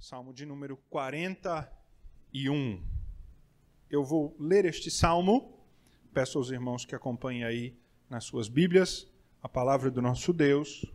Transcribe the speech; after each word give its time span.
Salmo 0.00 0.32
de 0.32 0.46
número 0.46 0.78
41. 0.88 2.82
Eu 3.90 4.02
vou 4.02 4.34
ler 4.40 4.64
este 4.64 4.90
salmo. 4.90 5.62
Peço 6.14 6.38
aos 6.38 6.50
irmãos 6.50 6.86
que 6.86 6.94
acompanhem 6.94 7.44
aí 7.44 7.76
nas 8.08 8.24
suas 8.24 8.48
Bíblias 8.48 9.06
a 9.42 9.48
palavra 9.48 9.90
do 9.90 10.00
nosso 10.00 10.32
Deus, 10.32 10.86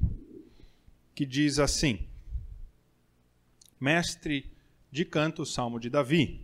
que 1.13 1.23
diz 1.23 1.59
assim: 1.59 2.09
Mestre 3.79 4.51
de 4.91 5.05
canto, 5.05 5.45
salmo 5.45 5.79
de 5.79 5.87
Davi. 5.87 6.43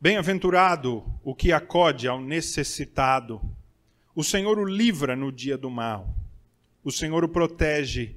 Bem-aventurado 0.00 1.04
o 1.22 1.34
que 1.34 1.52
acode 1.52 2.08
ao 2.08 2.22
necessitado. 2.22 3.38
O 4.14 4.24
Senhor 4.24 4.58
o 4.58 4.64
livra 4.64 5.14
no 5.14 5.30
dia 5.30 5.58
do 5.58 5.68
mal. 5.68 6.16
O 6.82 6.90
Senhor 6.90 7.22
o 7.22 7.28
protege, 7.28 8.16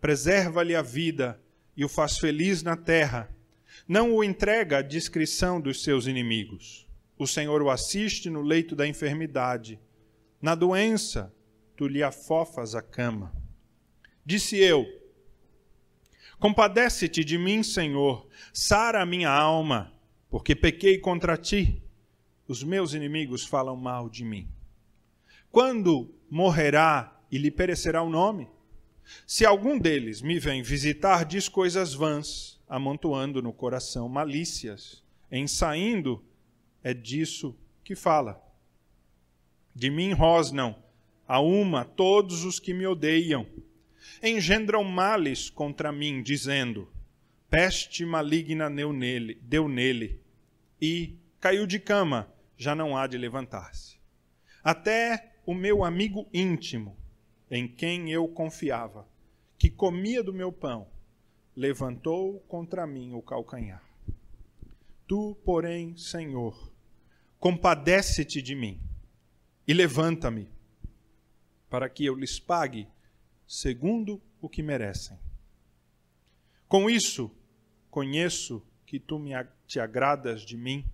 preserva-lhe 0.00 0.76
a 0.76 0.82
vida 0.82 1.42
e 1.76 1.84
o 1.84 1.88
faz 1.88 2.18
feliz 2.18 2.62
na 2.62 2.76
terra. 2.76 3.28
Não 3.86 4.14
o 4.14 4.22
entrega 4.22 4.78
à 4.78 4.82
discrição 4.82 5.60
dos 5.60 5.82
seus 5.82 6.06
inimigos. 6.06 6.86
O 7.18 7.26
Senhor 7.26 7.62
o 7.62 7.70
assiste 7.70 8.28
no 8.30 8.42
leito 8.42 8.74
da 8.74 8.86
enfermidade. 8.86 9.78
Na 10.40 10.54
doença, 10.54 11.34
tu 11.76 11.86
lhe 11.86 12.02
afofas 12.02 12.74
a 12.74 12.82
cama. 12.82 13.32
Disse 14.24 14.56
eu: 14.56 14.86
Compadece-te 16.38 17.24
de 17.24 17.38
mim, 17.38 17.62
Senhor, 17.62 18.28
sara 18.52 19.02
a 19.02 19.06
minha 19.06 19.30
alma, 19.30 19.92
porque 20.28 20.54
pequei 20.54 20.98
contra 20.98 21.36
ti. 21.36 21.82
Os 22.46 22.62
meus 22.62 22.92
inimigos 22.92 23.44
falam 23.44 23.76
mal 23.76 24.08
de 24.08 24.24
mim. 24.24 24.48
Quando 25.50 26.14
morrerá 26.28 27.18
e 27.30 27.38
lhe 27.38 27.50
perecerá 27.50 28.02
o 28.02 28.10
nome? 28.10 28.48
Se 29.26 29.44
algum 29.44 29.78
deles 29.78 30.22
me 30.22 30.38
vem 30.38 30.62
visitar, 30.62 31.24
diz 31.24 31.48
coisas 31.48 31.94
vãs, 31.94 32.60
amontoando 32.68 33.42
no 33.42 33.52
coração 33.52 34.08
malícias, 34.08 35.02
em 35.30 35.46
saindo, 35.46 36.24
é 36.82 36.94
disso 36.94 37.56
que 37.82 37.94
fala. 37.94 38.42
De 39.74 39.90
mim 39.90 40.12
rosnam 40.12 40.76
a 41.26 41.40
uma 41.40 41.84
todos 41.84 42.44
os 42.44 42.60
que 42.60 42.72
me 42.74 42.86
odeiam. 42.86 43.46
Engendram 44.22 44.84
males 44.84 45.50
contra 45.50 45.90
mim, 45.90 46.22
dizendo: 46.22 46.88
Peste 47.50 48.04
maligna 48.04 48.70
deu 48.70 48.92
nele, 48.92 49.38
deu 49.42 49.68
nele, 49.68 50.20
e 50.80 51.18
caiu 51.40 51.66
de 51.66 51.78
cama, 51.78 52.32
já 52.56 52.74
não 52.74 52.96
há 52.96 53.06
de 53.06 53.18
levantar-se. 53.18 53.98
Até 54.62 55.34
o 55.44 55.54
meu 55.54 55.84
amigo 55.84 56.28
íntimo, 56.32 56.96
em 57.54 57.68
quem 57.68 58.10
eu 58.10 58.26
confiava, 58.26 59.08
que 59.56 59.70
comia 59.70 60.24
do 60.24 60.34
meu 60.34 60.50
pão, 60.50 60.88
levantou 61.54 62.40
contra 62.48 62.84
mim 62.84 63.12
o 63.12 63.22
calcanhar. 63.22 63.80
Tu, 65.06 65.36
porém, 65.44 65.96
Senhor, 65.96 66.72
compadece-te 67.38 68.42
de 68.42 68.56
mim 68.56 68.80
e 69.68 69.72
levanta-me, 69.72 70.50
para 71.70 71.88
que 71.88 72.04
eu 72.04 72.16
lhes 72.16 72.40
pague 72.40 72.88
segundo 73.46 74.20
o 74.40 74.48
que 74.48 74.60
merecem. 74.60 75.16
Com 76.66 76.90
isso, 76.90 77.30
conheço 77.88 78.66
que 78.84 78.98
tu 78.98 79.16
me, 79.16 79.30
te 79.64 79.78
agradas 79.78 80.44
de 80.44 80.56
mim, 80.56 80.84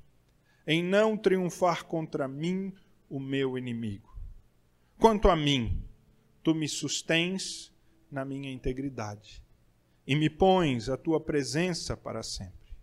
em 0.67 0.85
não 0.85 1.17
triunfar 1.17 1.87
contra 1.87 2.29
mim 2.29 2.75
o 3.09 3.19
meu 3.19 3.57
inimigo. 3.57 4.15
Quanto 4.99 5.31
a 5.31 5.35
mim, 5.35 5.83
tu 6.43 6.55
me 6.55 6.69
sustens 6.69 7.73
na 8.11 8.25
minha 8.25 8.51
integridade 8.51 9.43
e 10.07 10.17
me 10.17 10.29
pões 10.29 10.89
a 10.89 10.97
tua 10.97 11.21
presença 11.21 11.97
para 11.97 12.23
sempre. 12.23 12.75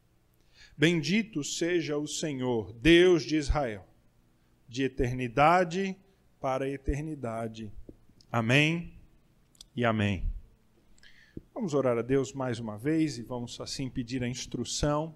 Bendito 0.77 1.43
seja 1.43 1.97
o 1.97 2.07
Senhor, 2.07 2.71
Deus 2.73 3.23
de 3.23 3.35
Israel, 3.35 3.85
de 4.67 4.83
eternidade 4.83 5.97
para 6.39 6.69
eternidade. 6.69 7.71
Amém 8.31 8.93
e 9.75 9.83
amém. 9.83 10.25
Vamos 11.53 11.73
orar 11.73 11.97
a 11.97 12.03
Deus 12.03 12.33
mais 12.33 12.59
uma 12.59 12.77
vez 12.77 13.17
e 13.17 13.23
vamos 13.23 13.59
assim 13.59 13.89
pedir 13.89 14.23
a 14.23 14.27
instrução 14.27 15.15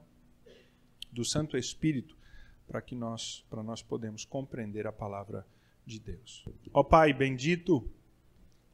do 1.12 1.24
Santo 1.24 1.56
Espírito 1.56 2.18
para 2.68 2.82
que 2.82 2.96
nós 2.96 3.46
para 3.50 3.62
nós 3.62 3.84
podemos 3.84 4.26
compreender 4.26 4.88
a 4.88 4.92
palavra 4.92 5.46
de 5.86 6.00
Deus. 6.00 6.44
Ó 6.74 6.84
Pai 6.84 7.14
bendito, 7.14 7.88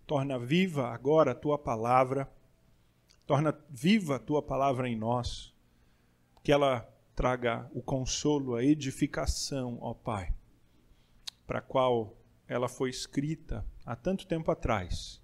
Torna 0.08 0.40
viva 0.40 0.88
agora 0.88 1.34
a 1.34 1.36
tua 1.36 1.60
palavra. 1.60 2.32
Torna 3.26 3.56
viva 3.70 4.16
a 4.16 4.20
tua 4.20 4.42
palavra 4.42 4.88
em 4.88 4.96
nós. 4.96 5.54
Que 6.42 6.52
ela 6.52 6.90
traga 7.14 7.70
o 7.74 7.82
consolo, 7.82 8.56
a 8.56 8.64
edificação, 8.64 9.78
ó 9.82 9.94
Pai, 9.94 10.34
para 11.46 11.60
a 11.60 11.62
qual 11.62 12.16
ela 12.48 12.70
foi 12.70 12.90
escrita 12.90 13.66
há 13.86 13.96
tanto 13.96 14.26
tempo 14.26 14.50
atrás, 14.52 15.22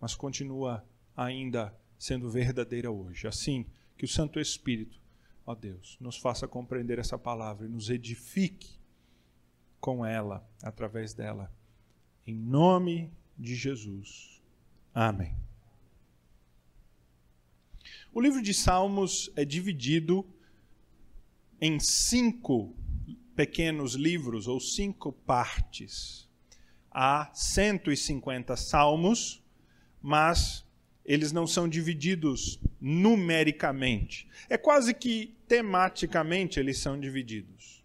mas 0.00 0.14
continua 0.14 0.84
ainda 1.16 1.76
sendo 1.98 2.30
verdadeira 2.30 2.90
hoje. 2.90 3.26
Assim, 3.26 3.66
que 3.98 4.04
o 4.04 4.08
Santo 4.08 4.40
Espírito, 4.40 4.98
ó 5.44 5.54
Deus, 5.54 5.98
nos 6.00 6.16
faça 6.16 6.48
compreender 6.48 6.98
essa 6.98 7.18
palavra 7.18 7.66
e 7.66 7.68
nos 7.68 7.90
edifique 7.90 8.80
com 9.80 10.06
ela, 10.06 10.48
através 10.62 11.12
dela. 11.12 11.52
Em 12.26 12.34
nome 12.34 13.12
de 13.38 13.54
Jesus. 13.54 14.42
Amém. 14.94 15.34
O 18.14 18.20
livro 18.20 18.42
de 18.42 18.52
Salmos 18.52 19.30
é 19.34 19.44
dividido 19.44 20.26
em 21.60 21.78
cinco 21.80 22.74
pequenos 23.34 23.94
livros 23.94 24.46
ou 24.46 24.60
cinco 24.60 25.12
partes. 25.12 26.28
Há 26.90 27.30
150 27.32 28.54
salmos, 28.56 29.42
mas 30.02 30.64
eles 31.04 31.32
não 31.32 31.46
são 31.46 31.68
divididos 31.68 32.60
numericamente. 32.80 34.28
É 34.48 34.58
quase 34.58 34.92
que 34.92 35.34
tematicamente 35.48 36.60
eles 36.60 36.78
são 36.78 36.98
divididos. 36.98 37.81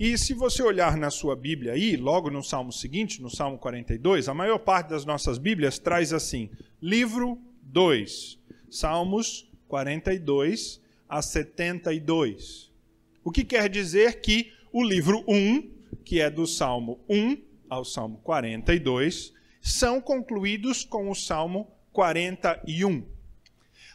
E 0.00 0.16
se 0.16 0.32
você 0.32 0.62
olhar 0.62 0.96
na 0.96 1.10
sua 1.10 1.36
Bíblia 1.36 1.74
aí, 1.74 1.94
logo 1.94 2.30
no 2.30 2.42
Salmo 2.42 2.72
seguinte, 2.72 3.20
no 3.20 3.28
Salmo 3.28 3.58
42, 3.58 4.30
a 4.30 4.32
maior 4.32 4.58
parte 4.58 4.88
das 4.88 5.04
nossas 5.04 5.36
Bíblias 5.36 5.78
traz 5.78 6.10
assim: 6.14 6.48
livro 6.80 7.38
2, 7.64 8.38
Salmos 8.70 9.46
42 9.68 10.80
a 11.06 11.20
72. 11.20 12.72
O 13.22 13.30
que 13.30 13.44
quer 13.44 13.68
dizer 13.68 14.22
que 14.22 14.50
o 14.72 14.82
livro 14.82 15.22
1, 15.28 15.70
que 16.02 16.18
é 16.18 16.30
do 16.30 16.46
Salmo 16.46 16.98
1 17.06 17.36
ao 17.68 17.84
Salmo 17.84 18.22
42, 18.24 19.34
são 19.60 20.00
concluídos 20.00 20.82
com 20.82 21.10
o 21.10 21.14
Salmo 21.14 21.70
41. 21.92 23.04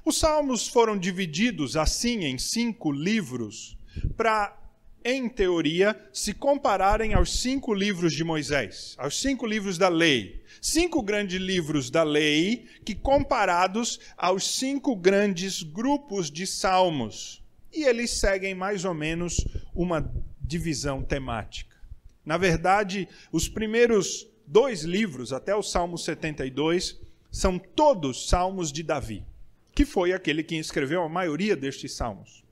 Os 0.05 0.19
salmos 0.19 0.67
foram 0.67 0.99
divididos 0.99 1.75
assim 1.75 2.25
em 2.25 2.37
cinco 2.37 2.91
livros 2.91 3.75
para 4.15 4.64
em 5.05 5.29
teoria, 5.29 5.95
se 6.11 6.33
compararem 6.33 7.13
aos 7.13 7.39
cinco 7.39 7.75
livros 7.75 8.11
de 8.11 8.23
Moisés, 8.23 8.95
aos 8.97 9.21
cinco 9.21 9.45
livros 9.45 9.77
da 9.77 9.87
lei. 9.87 10.43
Cinco 10.59 11.03
grandes 11.03 11.39
livros 11.39 11.91
da 11.91 12.01
lei 12.01 12.65
que 12.83 12.95
comparados 12.95 13.99
aos 14.17 14.57
cinco 14.57 14.95
grandes 14.95 15.61
grupos 15.61 16.31
de 16.31 16.47
salmos. 16.47 17.43
E 17.71 17.83
eles 17.83 18.09
seguem 18.09 18.55
mais 18.55 18.83
ou 18.83 18.95
menos 18.95 19.45
uma 19.75 20.11
divisão 20.41 21.03
temática. 21.03 21.75
Na 22.25 22.37
verdade, 22.37 23.07
os 23.31 23.47
primeiros 23.47 24.27
dois 24.47 24.81
livros, 24.83 25.31
até 25.31 25.53
o 25.53 25.61
Salmo 25.61 25.99
72, 25.99 26.99
são 27.29 27.59
todos 27.59 28.27
salmos 28.27 28.71
de 28.71 28.81
Davi, 28.81 29.23
que 29.75 29.85
foi 29.85 30.13
aquele 30.13 30.41
que 30.41 30.55
escreveu 30.55 31.03
a 31.03 31.09
maioria 31.09 31.55
destes 31.55 31.91
salmos. 31.93 32.44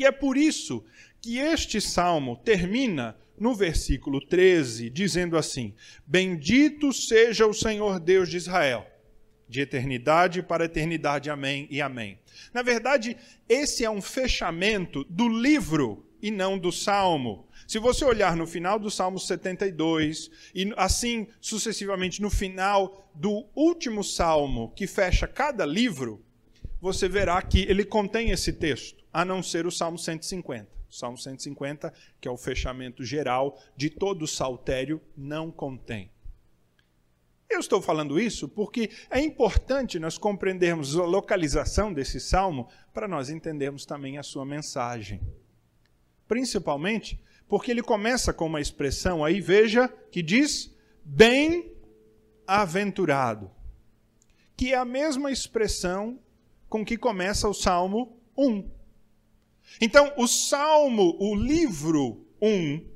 E 0.00 0.04
é 0.06 0.10
por 0.10 0.38
isso 0.38 0.82
que 1.20 1.36
este 1.36 1.78
salmo 1.78 2.34
termina 2.34 3.18
no 3.38 3.54
versículo 3.54 4.18
13, 4.18 4.88
dizendo 4.88 5.36
assim: 5.36 5.74
Bendito 6.06 6.90
seja 6.90 7.46
o 7.46 7.52
Senhor 7.52 8.00
Deus 8.00 8.30
de 8.30 8.38
Israel, 8.38 8.86
de 9.46 9.60
eternidade 9.60 10.42
para 10.42 10.64
eternidade. 10.64 11.28
Amém 11.28 11.68
e 11.70 11.82
amém. 11.82 12.18
Na 12.54 12.62
verdade, 12.62 13.14
esse 13.46 13.84
é 13.84 13.90
um 13.90 14.00
fechamento 14.00 15.04
do 15.04 15.28
livro 15.28 16.06
e 16.22 16.30
não 16.30 16.58
do 16.58 16.72
salmo. 16.72 17.46
Se 17.68 17.78
você 17.78 18.02
olhar 18.02 18.34
no 18.34 18.46
final 18.46 18.78
do 18.78 18.90
Salmo 18.90 19.20
72 19.20 20.30
e 20.54 20.72
assim 20.78 21.26
sucessivamente 21.42 22.22
no 22.22 22.30
final 22.30 23.06
do 23.14 23.44
último 23.54 24.02
salmo 24.02 24.72
que 24.74 24.86
fecha 24.86 25.28
cada 25.28 25.66
livro, 25.66 26.24
você 26.80 27.06
verá 27.06 27.42
que 27.42 27.66
ele 27.68 27.84
contém 27.84 28.30
esse 28.30 28.50
texto, 28.50 28.99
a 29.12 29.24
não 29.24 29.42
ser 29.42 29.66
o 29.66 29.70
Salmo 29.70 29.98
150. 29.98 30.80
Salmo 30.90 31.16
150, 31.16 31.94
que 32.20 32.26
é 32.26 32.30
o 32.30 32.36
fechamento 32.36 33.04
geral 33.04 33.56
de 33.76 33.88
todo 33.88 34.22
o 34.22 34.28
saltério, 34.28 35.00
não 35.16 35.50
contém. 35.50 36.10
Eu 37.48 37.58
estou 37.58 37.80
falando 37.82 38.20
isso 38.20 38.48
porque 38.48 38.90
é 39.10 39.20
importante 39.20 39.98
nós 39.98 40.16
compreendermos 40.16 40.96
a 40.96 41.04
localização 41.04 41.92
desse 41.92 42.20
salmo 42.20 42.68
para 42.94 43.08
nós 43.08 43.28
entendermos 43.28 43.84
também 43.84 44.18
a 44.18 44.22
sua 44.22 44.44
mensagem. 44.44 45.20
Principalmente 46.28 47.20
porque 47.48 47.72
ele 47.72 47.82
começa 47.82 48.32
com 48.32 48.46
uma 48.46 48.60
expressão 48.60 49.24
aí, 49.24 49.40
veja, 49.40 49.88
que 50.12 50.22
diz 50.22 50.72
bem-aventurado, 51.04 53.50
que 54.56 54.72
é 54.72 54.76
a 54.76 54.84
mesma 54.84 55.32
expressão 55.32 56.20
com 56.68 56.84
que 56.84 56.96
começa 56.96 57.48
o 57.48 57.54
Salmo 57.54 58.16
1. 58.38 58.78
Então, 59.78 60.12
o 60.16 60.26
Salmo, 60.26 61.16
o 61.20 61.34
livro 61.34 62.26
1, 62.40 62.88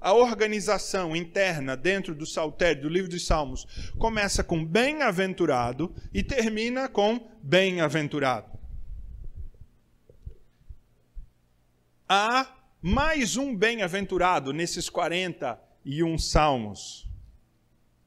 a 0.00 0.14
organização 0.14 1.14
interna 1.14 1.76
dentro 1.76 2.14
do 2.14 2.26
saltério, 2.26 2.82
do 2.82 2.88
livro 2.88 3.10
dos 3.10 3.26
Salmos, 3.26 3.66
começa 3.98 4.42
com 4.42 4.64
bem-aventurado 4.64 5.94
e 6.12 6.22
termina 6.22 6.88
com 6.88 7.28
bem-aventurado. 7.42 8.58
Há 12.08 12.56
mais 12.82 13.36
um 13.36 13.54
bem-aventurado 13.54 14.52
nesses 14.52 14.88
41 14.88 16.18
salmos. 16.18 17.08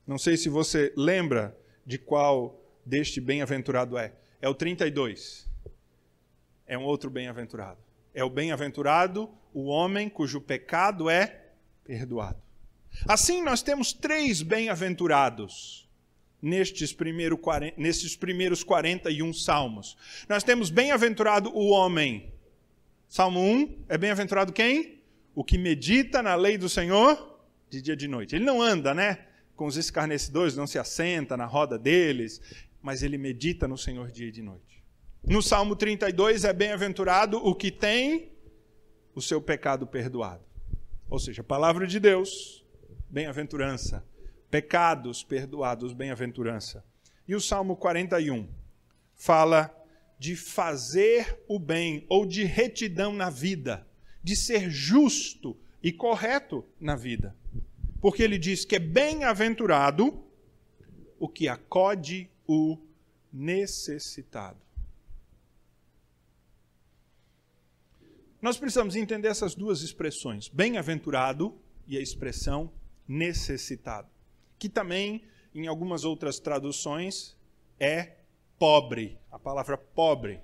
Não 0.05 0.17
sei 0.17 0.35
se 0.35 0.49
você 0.49 0.91
lembra 0.97 1.57
de 1.85 1.97
qual 1.97 2.59
deste 2.85 3.21
bem-aventurado 3.21 3.97
é. 3.97 4.13
É 4.41 4.49
o 4.49 4.53
32. 4.53 5.49
É 6.65 6.77
um 6.77 6.83
outro 6.83 7.09
bem-aventurado. 7.09 7.79
É 8.13 8.23
o 8.23 8.29
bem-aventurado, 8.29 9.29
o 9.53 9.65
homem 9.65 10.09
cujo 10.09 10.39
pecado 10.39 11.09
é 11.09 11.41
perdoado. 11.83 12.41
Assim, 13.07 13.41
nós 13.41 13.61
temos 13.61 13.91
três 13.91 14.41
bem-aventurados 14.41 15.89
nestes, 16.41 16.93
primeiro, 16.93 17.39
nestes 17.75 18.15
primeiros 18.15 18.63
41 18.63 19.33
salmos. 19.33 19.97
Nós 20.29 20.43
temos 20.43 20.69
bem-aventurado 20.69 21.49
o 21.49 21.69
homem 21.69 22.33
Salmo 23.13 23.41
1 23.41 23.85
é 23.89 23.95
bem-aventurado 23.95 24.51
quem? 24.51 24.99
O 25.35 25.43
que 25.43 25.55
medita 25.55 26.23
na 26.23 26.33
lei 26.33 26.57
do 26.57 26.67
Senhor 26.67 27.39
de 27.69 27.79
dia 27.79 27.93
e 27.93 27.95
de 27.95 28.07
noite. 28.07 28.35
Ele 28.35 28.43
não 28.43 28.59
anda, 28.59 28.91
né? 28.91 29.27
Com 29.55 29.67
os 29.67 29.77
escarnecedores, 29.77 30.55
não 30.55 30.65
se 30.65 30.79
assenta 30.79 31.37
na 31.37 31.45
roda 31.45 31.77
deles, 31.77 32.41
mas 32.81 33.03
ele 33.03 33.19
medita 33.19 33.67
no 33.67 33.77
Senhor 33.77 34.09
dia 34.09 34.29
e 34.29 34.31
de 34.31 34.41
noite. 34.41 34.72
No 35.25 35.41
Salmo 35.41 35.73
32 35.73 36.43
é 36.43 36.51
bem-aventurado 36.51 37.37
o 37.37 37.55
que 37.55 37.71
tem 37.71 38.33
o 39.15 39.21
seu 39.21 39.41
pecado 39.41 39.87
perdoado. 39.87 40.43
Ou 41.09 41.17
seja, 41.17 41.41
palavra 41.41 41.87
de 41.87 41.97
Deus, 41.97 42.65
bem-aventurança. 43.09 44.05
Pecados 44.51 45.23
perdoados, 45.23 45.93
bem-aventurança. 45.93 46.83
E 47.25 47.33
o 47.35 47.39
Salmo 47.39 47.77
41 47.77 48.49
fala 49.15 49.73
de 50.19 50.35
fazer 50.35 51.41
o 51.47 51.57
bem 51.57 52.05
ou 52.09 52.25
de 52.25 52.43
retidão 52.43 53.13
na 53.13 53.29
vida, 53.29 53.87
de 54.21 54.35
ser 54.35 54.69
justo 54.69 55.57
e 55.81 55.93
correto 55.93 56.65
na 56.77 56.97
vida. 56.97 57.33
Porque 58.01 58.21
ele 58.21 58.37
diz 58.37 58.65
que 58.65 58.75
é 58.75 58.79
bem-aventurado 58.79 60.21
o 61.17 61.29
que 61.29 61.47
acode 61.47 62.29
o 62.45 62.77
necessitado. 63.31 64.61
Nós 68.43 68.57
precisamos 68.57 68.97
entender 68.97 69.29
essas 69.29 69.55
duas 69.55 69.83
expressões, 69.83 70.49
bem-aventurado 70.49 71.57
e 71.87 71.97
a 71.97 72.01
expressão 72.01 72.69
necessitado, 73.07 74.09
que 74.59 74.67
também 74.67 75.23
em 75.55 75.65
algumas 75.65 76.03
outras 76.03 76.39
traduções 76.41 77.37
é 77.79 78.17
pobre, 78.59 79.17
a 79.31 79.39
palavra 79.39 79.77
pobre. 79.77 80.41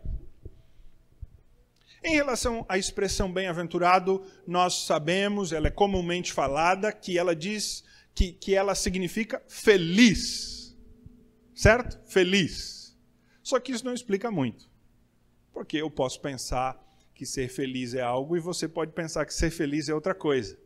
Em 2.01 2.13
relação 2.13 2.65
à 2.69 2.77
expressão 2.77 3.29
bem-aventurado, 3.33 4.25
nós 4.47 4.85
sabemos, 4.85 5.51
ela 5.51 5.67
é 5.67 5.71
comumente 5.71 6.31
falada, 6.31 6.93
que 6.93 7.17
ela 7.17 7.35
diz 7.35 7.83
que, 8.15 8.31
que 8.31 8.55
ela 8.55 8.75
significa 8.75 9.43
feliz. 9.45 10.73
Certo? 11.53 11.99
Feliz. 12.09 12.97
Só 13.43 13.59
que 13.59 13.73
isso 13.73 13.83
não 13.83 13.93
explica 13.93 14.31
muito. 14.31 14.69
Porque 15.51 15.75
eu 15.75 15.91
posso 15.91 16.21
pensar 16.21 16.81
que 17.19 17.25
ser 17.25 17.49
feliz 17.49 17.93
é 17.93 17.99
algo 18.01 18.37
e 18.37 18.39
você 18.39 18.65
pode 18.65 18.93
pensar 18.93 19.25
que 19.25 19.33
ser 19.33 19.51
feliz 19.51 19.89
é 19.89 19.93
outra 19.93 20.15
coisa. 20.15 20.57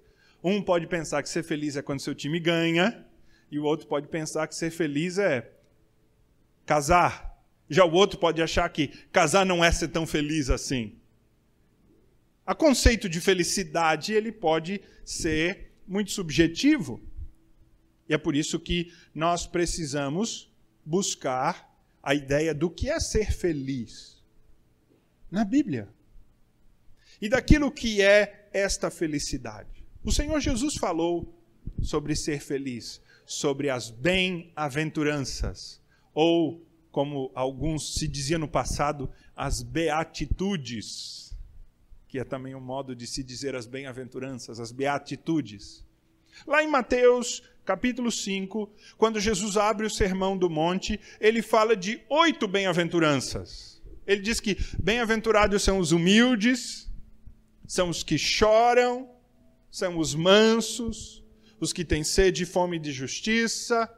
Um 0.43 0.61
pode 0.61 0.85
pensar 0.85 1.23
que 1.23 1.29
ser 1.29 1.41
feliz 1.41 1.75
é 1.75 1.81
quando 1.81 1.99
seu 1.99 2.13
time 2.13 2.39
ganha, 2.39 3.03
e 3.49 3.57
o 3.57 3.63
outro 3.63 3.87
pode 3.87 4.07
pensar 4.07 4.47
que 4.47 4.53
ser 4.53 4.69
feliz 4.69 5.17
é 5.17 5.51
casar, 6.63 7.43
já 7.67 7.83
o 7.83 7.91
outro 7.91 8.19
pode 8.19 8.39
achar 8.39 8.69
que 8.69 8.89
casar 9.11 9.47
não 9.47 9.65
é 9.65 9.71
ser 9.71 9.87
tão 9.87 10.05
feliz 10.05 10.51
assim. 10.51 10.95
O 12.45 12.53
conceito 12.53 13.09
de 13.09 13.19
felicidade 13.19 14.13
ele 14.13 14.31
pode 14.31 14.79
ser 15.03 15.71
muito 15.87 16.11
subjetivo. 16.11 17.01
E 18.07 18.13
é 18.13 18.17
por 18.19 18.35
isso 18.35 18.59
que 18.59 18.93
nós 19.11 19.47
precisamos 19.47 20.53
buscar 20.85 21.75
a 22.03 22.13
ideia 22.13 22.53
do 22.53 22.69
que 22.69 22.91
é 22.91 22.99
ser 22.99 23.31
feliz 23.31 24.23
na 25.31 25.43
Bíblia. 25.43 25.89
E 27.21 27.29
daquilo 27.29 27.71
que 27.71 28.01
é 28.01 28.49
esta 28.51 28.89
felicidade. 28.91 29.85
O 30.03 30.11
Senhor 30.11 30.39
Jesus 30.39 30.75
falou 30.75 31.33
sobre 31.81 32.15
ser 32.15 32.41
feliz, 32.41 33.01
sobre 33.25 33.69
as 33.69 33.89
bem-aventuranças, 33.89 35.81
ou 36.13 36.65
como 36.91 37.31
alguns 37.33 37.95
se 37.95 38.07
dizia 38.07 38.37
no 38.37 38.47
passado, 38.47 39.09
as 39.35 39.63
beatitudes, 39.63 41.35
que 42.07 42.19
é 42.19 42.23
também 42.23 42.53
um 42.53 42.61
modo 42.61 42.95
de 42.95 43.07
se 43.07 43.23
dizer 43.23 43.55
as 43.55 43.65
bem-aventuranças, 43.65 44.59
as 44.59 44.71
beatitudes. 44.71 45.83
Lá 46.45 46.63
em 46.63 46.67
Mateus 46.67 47.41
capítulo 47.65 48.11
5, 48.11 48.69
quando 48.97 49.19
Jesus 49.19 49.57
abre 49.57 49.85
o 49.85 49.89
sermão 49.89 50.37
do 50.37 50.49
monte, 50.49 50.99
ele 51.19 51.41
fala 51.41 51.75
de 51.75 52.01
oito 52.09 52.47
bem-aventuranças. 52.47 53.81
Ele 54.05 54.21
diz 54.21 54.39
que 54.39 54.57
bem-aventurados 54.81 55.63
são 55.63 55.79
os 55.79 55.91
humildes, 55.91 56.91
são 57.67 57.89
os 57.89 58.03
que 58.03 58.17
choram, 58.17 59.09
são 59.71 59.97
os 59.97 60.13
mansos, 60.13 61.23
os 61.59 61.73
que 61.73 61.85
têm 61.85 62.03
sede 62.03 62.43
e 62.43 62.45
fome 62.45 62.77
de 62.77 62.91
justiça, 62.91 63.89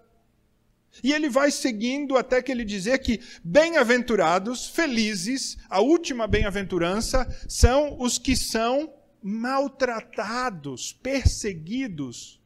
e 1.03 1.11
ele 1.11 1.29
vai 1.29 1.51
seguindo 1.51 2.17
até 2.17 2.41
que 2.41 2.51
ele 2.51 2.63
dizer 2.63 2.99
que 2.99 3.19
bem-aventurados, 3.43 4.67
felizes, 4.67 5.57
a 5.69 5.81
última 5.81 6.25
bem-aventurança, 6.27 7.27
são 7.49 7.99
os 7.99 8.17
que 8.17 8.35
são 8.35 8.93
maltratados, 9.21 10.93
perseguidos, 10.93 12.41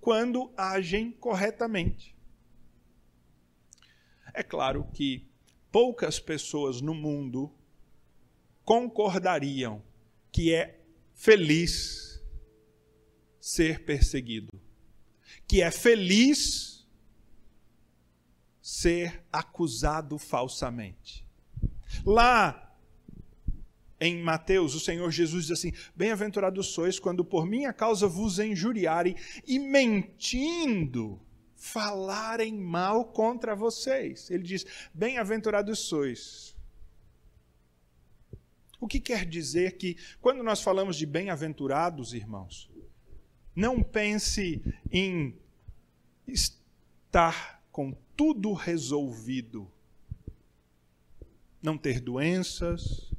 quando 0.00 0.52
agem 0.56 1.10
corretamente. 1.12 2.14
É 4.34 4.42
claro 4.42 4.86
que 4.92 5.26
poucas 5.72 6.20
pessoas 6.20 6.80
no 6.80 6.94
mundo 6.94 7.50
concordariam 8.64 9.82
que 10.36 10.52
é 10.52 10.78
feliz 11.14 12.22
ser 13.40 13.86
perseguido, 13.86 14.52
que 15.48 15.62
é 15.62 15.70
feliz 15.70 16.86
ser 18.60 19.24
acusado 19.32 20.18
falsamente. 20.18 21.26
Lá 22.04 22.76
em 23.98 24.22
Mateus, 24.22 24.74
o 24.74 24.80
Senhor 24.80 25.10
Jesus 25.10 25.46
diz 25.46 25.58
assim: 25.58 25.72
Bem-aventurados 25.94 26.66
sois 26.66 26.98
quando 26.98 27.24
por 27.24 27.46
minha 27.46 27.72
causa 27.72 28.06
vos 28.06 28.38
injuriarem 28.38 29.16
e 29.46 29.58
mentindo 29.58 31.18
falarem 31.56 32.52
mal 32.52 33.06
contra 33.06 33.56
vocês. 33.56 34.30
Ele 34.30 34.42
diz: 34.42 34.66
Bem-aventurados 34.92 35.78
sois. 35.78 36.55
O 38.86 38.88
que 38.88 39.00
quer 39.00 39.26
dizer 39.26 39.78
que, 39.78 39.96
quando 40.20 40.44
nós 40.44 40.62
falamos 40.62 40.94
de 40.94 41.04
bem-aventurados, 41.04 42.14
irmãos, 42.14 42.70
não 43.52 43.82
pense 43.82 44.62
em 44.92 45.36
estar 46.24 47.64
com 47.72 47.92
tudo 48.16 48.52
resolvido. 48.52 49.68
Não 51.60 51.76
ter 51.76 51.98
doenças, 52.00 53.12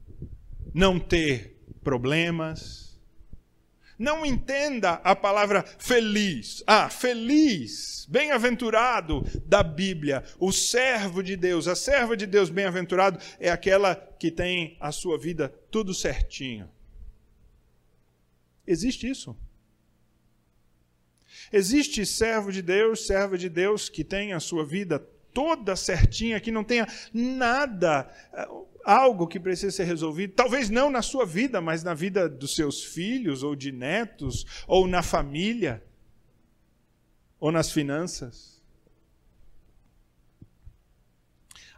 não 0.74 0.98
ter 0.98 1.58
problemas. 1.84 2.87
Não 3.98 4.26
entenda 4.26 4.94
a 5.04 5.16
palavra 5.16 5.64
feliz. 5.80 6.64
Ah, 6.68 6.90
feliz, 6.90 8.06
bem-aventurado 8.08 9.26
da 9.46 9.64
Bíblia, 9.64 10.24
o 10.40 10.52
servo 10.52 11.24
de 11.24 11.36
Deus, 11.36 11.68
a 11.68 11.76
serva 11.76 12.16
de 12.16 12.28
Deus 12.28 12.50
bem-aventurado 12.50 13.20
é 13.40 13.50
aquela 13.50 13.96
que 13.96 14.30
tem 14.30 14.78
a 14.80 14.92
sua 14.92 15.18
vida 15.18 15.50
tudo 15.72 15.94
certinho. 15.94 16.70
Existe 18.68 19.10
isso. 19.10 19.36
Existe 21.52 22.06
servo 22.06 22.52
de 22.52 22.62
Deus, 22.62 23.08
serva 23.08 23.38
de 23.38 23.50
Deus 23.50 23.90
que 23.90 24.04
tem 24.04 24.34
a 24.34 24.40
sua 24.40 24.66
vida 24.66 25.00
toda 25.38 25.76
certinha, 25.76 26.40
que 26.40 26.52
não 26.52 26.64
tenha 26.64 26.88
nada, 27.14 28.12
eh, 28.34 28.48
algo 28.84 29.28
que 29.28 29.40
precisa 29.40 29.70
ser 29.70 29.84
resolvido, 29.84 30.34
talvez 30.34 30.68
não 30.68 30.90
na 30.90 31.04
sua 31.04 31.28
vida, 31.28 31.62
mas 31.62 31.84
na 31.84 31.94
vida 31.94 32.28
dos 32.28 32.56
seus 32.56 32.84
filhos, 32.84 33.44
ou 33.44 33.56
de 33.56 33.72
netos, 33.72 34.66
ou 34.66 34.88
na 34.88 35.04
família, 35.04 35.84
ou 37.40 37.52
nas 37.52 37.72
finanças. 37.72 38.60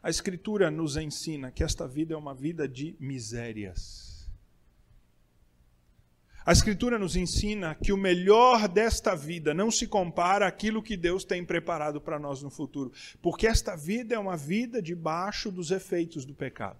A 0.01 0.09
Escritura 0.09 0.71
nos 0.71 0.95
ensina 0.95 1.51
que 1.51 1.61
esta 1.61 1.85
vida 1.85 2.13
é 2.13 2.17
uma 2.17 2.33
vida 2.33 2.65
de 2.65 2.95
misérias. 2.97 4.08
A 6.45 6.51
Escritura 6.51 6.97
nos 6.97 7.15
ensina 7.15 7.75
que 7.75 7.91
o 7.91 7.97
melhor 7.97 8.67
desta 8.67 9.15
vida 9.15 9.53
não 9.53 9.69
se 9.69 9.85
compara 9.85 10.47
àquilo 10.47 10.81
que 10.81 10.95
Deus 10.95 11.23
tem 11.23 11.43
preparado 11.43 11.99
para 11.99 12.17
nós 12.17 12.41
no 12.41 12.49
futuro, 12.49 12.91
porque 13.21 13.45
esta 13.45 13.75
vida 13.75 14.15
é 14.15 14.19
uma 14.19 14.37
vida 14.37 14.81
debaixo 14.81 15.51
dos 15.51 15.69
efeitos 15.69 16.25
do 16.25 16.33
pecado. 16.33 16.79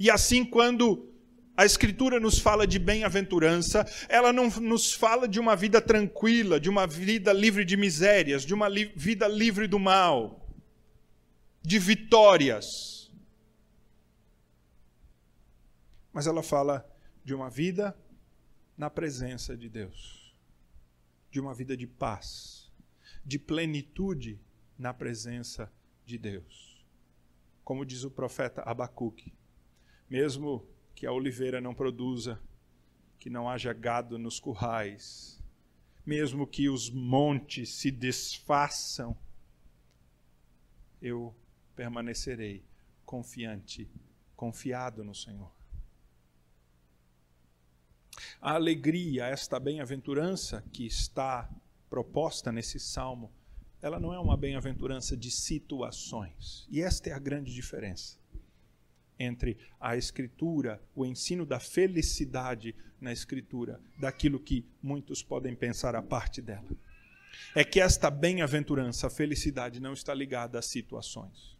E 0.00 0.10
assim, 0.10 0.44
quando 0.44 1.12
a 1.56 1.64
Escritura 1.64 2.20
nos 2.20 2.38
fala 2.38 2.66
de 2.66 2.78
bem-aventurança, 2.78 3.86
ela 4.08 4.32
não 4.32 4.48
nos 4.60 4.92
fala 4.92 5.28
de 5.28 5.40
uma 5.40 5.54
vida 5.56 5.80
tranquila, 5.80 6.60
de 6.60 6.68
uma 6.68 6.86
vida 6.86 7.32
livre 7.32 7.64
de 7.64 7.76
misérias, 7.76 8.44
de 8.44 8.52
uma 8.52 8.68
li 8.68 8.92
vida 8.96 9.26
livre 9.28 9.66
do 9.66 9.78
mal, 9.78 10.46
de 11.62 11.78
vitórias. 11.78 13.10
Mas 16.12 16.26
ela 16.26 16.42
fala 16.42 16.86
de 17.26 17.34
uma 17.34 17.50
vida 17.50 17.98
na 18.78 18.88
presença 18.88 19.56
de 19.56 19.68
Deus, 19.68 20.32
de 21.28 21.40
uma 21.40 21.52
vida 21.52 21.76
de 21.76 21.84
paz, 21.84 22.70
de 23.24 23.36
plenitude 23.36 24.40
na 24.78 24.94
presença 24.94 25.68
de 26.04 26.18
Deus. 26.18 26.86
Como 27.64 27.84
diz 27.84 28.04
o 28.04 28.12
profeta 28.12 28.62
Abacuque, 28.62 29.34
mesmo 30.08 30.64
que 30.94 31.04
a 31.04 31.10
oliveira 31.10 31.60
não 31.60 31.74
produza, 31.74 32.40
que 33.18 33.28
não 33.28 33.50
haja 33.50 33.72
gado 33.72 34.20
nos 34.20 34.38
currais, 34.38 35.42
mesmo 36.06 36.46
que 36.46 36.68
os 36.68 36.88
montes 36.88 37.70
se 37.70 37.90
desfaçam, 37.90 39.18
eu 41.02 41.34
permanecerei 41.74 42.64
confiante, 43.04 43.90
confiado 44.36 45.02
no 45.02 45.12
Senhor 45.12 45.55
a 48.46 48.52
alegria, 48.52 49.26
esta 49.26 49.58
bem-aventurança 49.58 50.62
que 50.72 50.86
está 50.86 51.50
proposta 51.90 52.52
nesse 52.52 52.78
salmo, 52.78 53.32
ela 53.82 53.98
não 53.98 54.14
é 54.14 54.20
uma 54.20 54.36
bem-aventurança 54.36 55.16
de 55.16 55.32
situações. 55.32 56.64
E 56.70 56.80
esta 56.80 57.10
é 57.10 57.12
a 57.12 57.18
grande 57.18 57.52
diferença 57.52 58.16
entre 59.18 59.58
a 59.80 59.96
Escritura, 59.96 60.80
o 60.94 61.04
ensino 61.04 61.44
da 61.44 61.58
felicidade 61.58 62.72
na 63.00 63.12
Escritura, 63.12 63.80
daquilo 63.98 64.38
que 64.38 64.64
muitos 64.80 65.24
podem 65.24 65.56
pensar 65.56 65.96
a 65.96 66.02
parte 66.02 66.40
dela. 66.40 66.70
É 67.52 67.64
que 67.64 67.80
esta 67.80 68.08
bem-aventurança, 68.12 69.08
a 69.08 69.10
felicidade, 69.10 69.80
não 69.80 69.92
está 69.92 70.14
ligada 70.14 70.56
a 70.56 70.62
situações. 70.62 71.58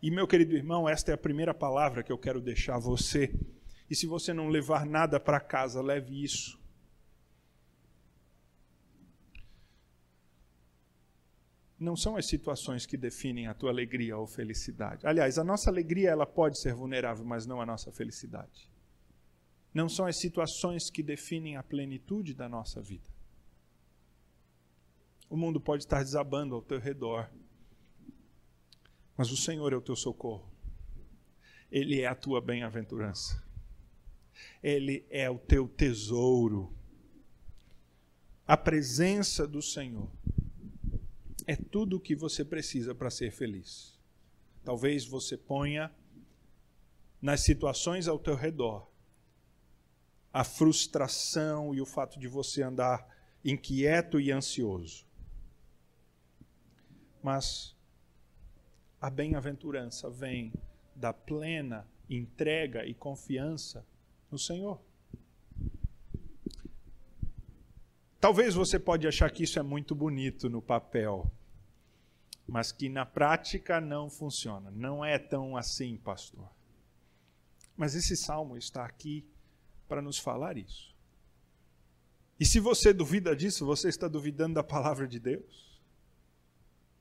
E, 0.00 0.10
meu 0.10 0.26
querido 0.26 0.56
irmão, 0.56 0.88
esta 0.88 1.10
é 1.10 1.14
a 1.14 1.18
primeira 1.18 1.52
palavra 1.52 2.02
que 2.02 2.10
eu 2.10 2.16
quero 2.16 2.40
deixar 2.40 2.76
a 2.76 2.78
você 2.78 3.34
e 3.90 3.96
se 3.96 4.06
você 4.06 4.32
não 4.32 4.48
levar 4.48 4.86
nada 4.86 5.18
para 5.18 5.40
casa, 5.40 5.82
leve 5.82 6.22
isso. 6.22 6.60
Não 11.76 11.96
são 11.96 12.16
as 12.16 12.26
situações 12.26 12.86
que 12.86 12.96
definem 12.96 13.48
a 13.48 13.54
tua 13.54 13.70
alegria 13.70 14.16
ou 14.16 14.28
felicidade. 14.28 15.04
Aliás, 15.04 15.38
a 15.38 15.44
nossa 15.44 15.70
alegria 15.70 16.10
ela 16.10 16.26
pode 16.26 16.60
ser 16.60 16.72
vulnerável, 16.72 17.24
mas 17.24 17.46
não 17.46 17.60
a 17.60 17.66
nossa 17.66 17.90
felicidade. 17.90 18.70
Não 19.74 19.88
são 19.88 20.06
as 20.06 20.16
situações 20.20 20.88
que 20.88 21.02
definem 21.02 21.56
a 21.56 21.62
plenitude 21.62 22.32
da 22.32 22.48
nossa 22.48 22.80
vida. 22.80 23.10
O 25.28 25.36
mundo 25.36 25.60
pode 25.60 25.84
estar 25.84 26.02
desabando 26.02 26.54
ao 26.54 26.62
teu 26.62 26.78
redor, 26.78 27.28
mas 29.16 29.32
o 29.32 29.36
Senhor 29.36 29.72
é 29.72 29.76
o 29.76 29.80
teu 29.80 29.96
socorro. 29.96 30.48
Ele 31.70 32.00
é 32.00 32.06
a 32.06 32.14
tua 32.14 32.40
bem-aventurança. 32.40 33.49
Ele 34.62 35.06
é 35.10 35.28
o 35.30 35.38
teu 35.38 35.68
tesouro. 35.68 36.74
A 38.46 38.56
presença 38.56 39.46
do 39.46 39.62
Senhor 39.62 40.10
é 41.46 41.56
tudo 41.56 41.96
o 41.96 42.00
que 42.00 42.14
você 42.14 42.44
precisa 42.44 42.94
para 42.94 43.10
ser 43.10 43.30
feliz. 43.30 43.98
Talvez 44.64 45.06
você 45.06 45.36
ponha 45.36 45.90
nas 47.20 47.40
situações 47.40 48.08
ao 48.08 48.18
teu 48.18 48.34
redor 48.34 48.90
a 50.32 50.44
frustração 50.44 51.74
e 51.74 51.80
o 51.80 51.86
fato 51.86 52.18
de 52.18 52.28
você 52.28 52.62
andar 52.62 53.06
inquieto 53.44 54.20
e 54.20 54.30
ansioso. 54.30 55.06
Mas 57.22 57.76
a 59.00 59.10
bem-aventurança 59.10 60.08
vem 60.08 60.52
da 60.94 61.12
plena 61.12 61.86
entrega 62.08 62.84
e 62.84 62.94
confiança 62.94 63.84
no 64.30 64.38
Senhor. 64.38 64.80
Talvez 68.20 68.54
você 68.54 68.78
pode 68.78 69.08
achar 69.08 69.30
que 69.30 69.44
isso 69.44 69.58
é 69.58 69.62
muito 69.62 69.94
bonito 69.94 70.50
no 70.50 70.60
papel, 70.60 71.30
mas 72.46 72.70
que 72.70 72.88
na 72.88 73.06
prática 73.06 73.80
não 73.80 74.10
funciona. 74.10 74.70
Não 74.70 75.04
é 75.04 75.18
tão 75.18 75.56
assim, 75.56 75.96
pastor. 75.96 76.48
Mas 77.76 77.94
esse 77.94 78.14
salmo 78.16 78.58
está 78.58 78.84
aqui 78.84 79.26
para 79.88 80.02
nos 80.02 80.18
falar 80.18 80.58
isso. 80.58 80.94
E 82.38 82.44
se 82.44 82.60
você 82.60 82.92
duvida 82.92 83.34
disso, 83.34 83.64
você 83.64 83.88
está 83.88 84.06
duvidando 84.06 84.54
da 84.54 84.62
palavra 84.62 85.08
de 85.08 85.18
Deus? 85.18 85.80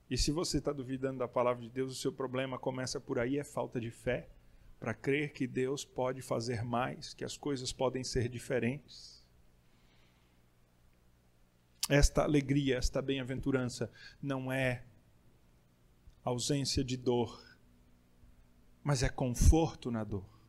E 0.10 0.18
se 0.18 0.32
você 0.32 0.58
está 0.58 0.72
duvidando 0.72 1.20
da 1.20 1.28
palavra 1.28 1.62
de 1.62 1.70
Deus, 1.70 1.92
o 1.92 1.96
seu 1.96 2.12
problema 2.12 2.58
começa 2.58 3.00
por 3.00 3.20
aí, 3.20 3.38
é 3.38 3.44
falta 3.44 3.80
de 3.80 3.92
fé 3.92 4.30
para 4.80 4.94
crer 4.94 5.34
que 5.34 5.46
Deus 5.46 5.84
pode 5.84 6.22
fazer 6.22 6.64
mais, 6.64 7.14
que 7.14 7.26
as 7.26 7.36
coisas 7.36 7.74
podem 7.74 8.04
ser 8.04 8.30
diferentes. 8.30 9.20
Esta 11.90 12.24
alegria, 12.24 12.78
esta 12.78 13.02
bem-aventurança 13.02 13.92
não 14.22 14.52
é 14.52 14.86
ausência 16.24 16.84
de 16.84 16.96
dor, 16.96 17.44
mas 18.84 19.04
é 19.04 19.10
conforto 19.10 19.92
na 19.92 20.04
dor. 20.04 20.40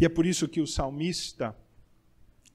E 0.00 0.04
é 0.04 0.08
por 0.08 0.26
isso 0.26 0.48
que 0.48 0.60
o 0.60 0.66
salmista, 0.66 1.56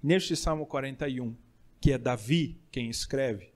neste 0.04 0.36
Salmo 0.36 0.66
41, 0.66 1.38
que 1.80 1.94
é 1.94 1.98
Davi 1.98 2.60
quem 2.72 2.90
escreve, 2.90 3.54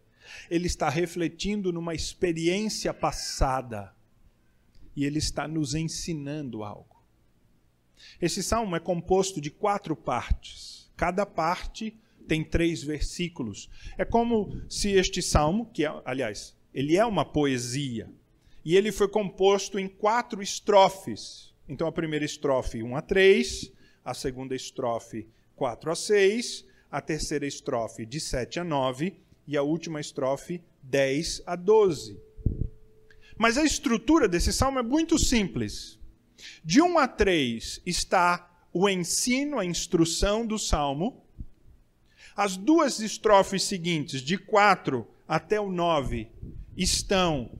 ele 0.50 0.68
está 0.68 0.88
refletindo 0.88 1.74
numa 1.74 1.94
experiência 1.94 2.94
passada 2.94 3.94
e 4.96 5.06
ele 5.06 5.20
está 5.20 5.48
nos 5.48 5.74
ensinando 5.74 6.64
algo. 6.64 7.04
Esse 8.22 8.44
salmo 8.44 8.76
é 8.76 8.80
composto 8.80 9.40
de 9.40 9.50
quatro 9.50 9.96
partes. 9.96 10.92
Cada 10.96 11.26
parte 11.26 11.98
tem 12.28 12.44
três 12.44 12.84
versículos. 12.84 13.70
É 13.98 14.06
como 14.06 14.62
se 14.70 14.92
este 14.92 15.22
salmo, 15.22 15.70
que 15.74 15.86
é, 15.86 16.02
aliás, 16.06 16.56
ele 16.74 16.98
é 16.98 17.06
uma 17.06 17.26
poesia, 17.26 18.10
e 18.66 18.76
ele 18.76 18.92
foi 18.92 19.08
composto 19.08 19.78
em 19.78 19.88
quatro 19.88 20.42
estrofes. 20.42 21.54
Então 21.68 21.88
a 21.88 21.92
primeira 21.92 22.26
estrofe 22.26 22.82
1 22.82 22.96
a 22.96 23.02
3, 23.02 23.72
a 24.04 24.14
segunda 24.14 24.56
estrofe 24.56 25.28
4 25.56 25.92
a 25.92 25.96
6, 25.96 26.66
a 26.90 27.02
terceira 27.02 27.46
estrofe 27.46 28.06
de 28.06 28.20
7 28.20 28.60
a 28.60 28.64
9 28.64 29.18
e 29.48 29.58
a 29.58 29.64
última 29.64 30.00
estrofe 30.00 30.62
10 30.82 31.44
a 31.46 31.56
12. 31.56 32.20
Mas 33.38 33.58
a 33.58 33.64
estrutura 33.64 34.28
desse 34.28 34.54
salmo 34.54 34.80
é 34.80 34.84
muito 34.84 35.18
simples. 35.18 36.00
De 36.64 36.82
1 36.82 36.98
a 37.00 37.08
3 37.08 37.82
está 37.86 38.50
o 38.72 38.90
ensino, 38.90 39.60
a 39.60 39.66
instrução 39.66 40.46
do 40.46 40.58
salmo. 40.58 41.24
As 42.36 42.58
duas 42.58 43.00
estrofes 43.00 43.64
seguintes, 43.64 44.22
de 44.22 44.38
4 44.38 45.08
até 45.28 45.60
o 45.60 45.72
9, 45.72 46.28
estão 46.76 47.52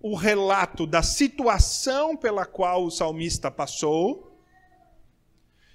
o 0.00 0.14
relato 0.14 0.86
da 0.86 1.02
situação 1.02 2.16
pela 2.16 2.46
qual 2.46 2.84
o 2.84 2.90
salmista 2.90 3.50
passou. 3.50 4.38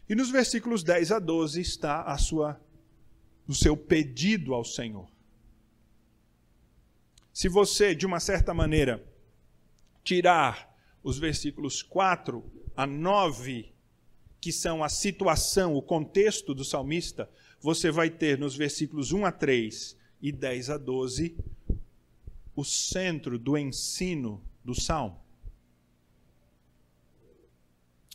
E 0.08 0.16
nos 0.16 0.30
versículos 0.30 0.84
10 0.84 1.12
a 1.12 1.20
12 1.20 1.62
está 1.62 2.02
a 2.04 2.18
sua 2.18 2.60
o 3.48 3.54
seu 3.54 3.78
pedido 3.78 4.54
ao 4.56 4.64
Senhor. 4.64 5.08
Se 7.36 7.50
você, 7.50 7.94
de 7.94 8.06
uma 8.06 8.22
certa 8.22 8.54
maneira, 8.54 9.06
tirar 10.06 10.74
os 11.04 11.20
versículos 11.20 11.84
4 11.84 12.42
a 12.74 12.88
9, 12.88 13.74
que 14.40 14.54
são 14.54 14.82
a 14.82 14.88
situação, 14.88 15.76
o 15.76 15.82
contexto 15.82 16.56
do 16.56 16.64
salmista, 16.64 17.30
você 17.60 17.92
vai 17.92 18.10
ter 18.10 18.40
nos 18.40 18.56
versículos 18.56 19.12
1 19.12 19.26
a 19.26 19.34
3 19.34 19.98
e 20.22 20.32
10 20.32 20.70
a 20.70 20.78
12 20.78 21.36
o 22.56 22.64
centro 22.64 23.38
do 23.38 23.58
ensino 23.58 24.42
do 24.64 24.74
salmo. 24.74 25.22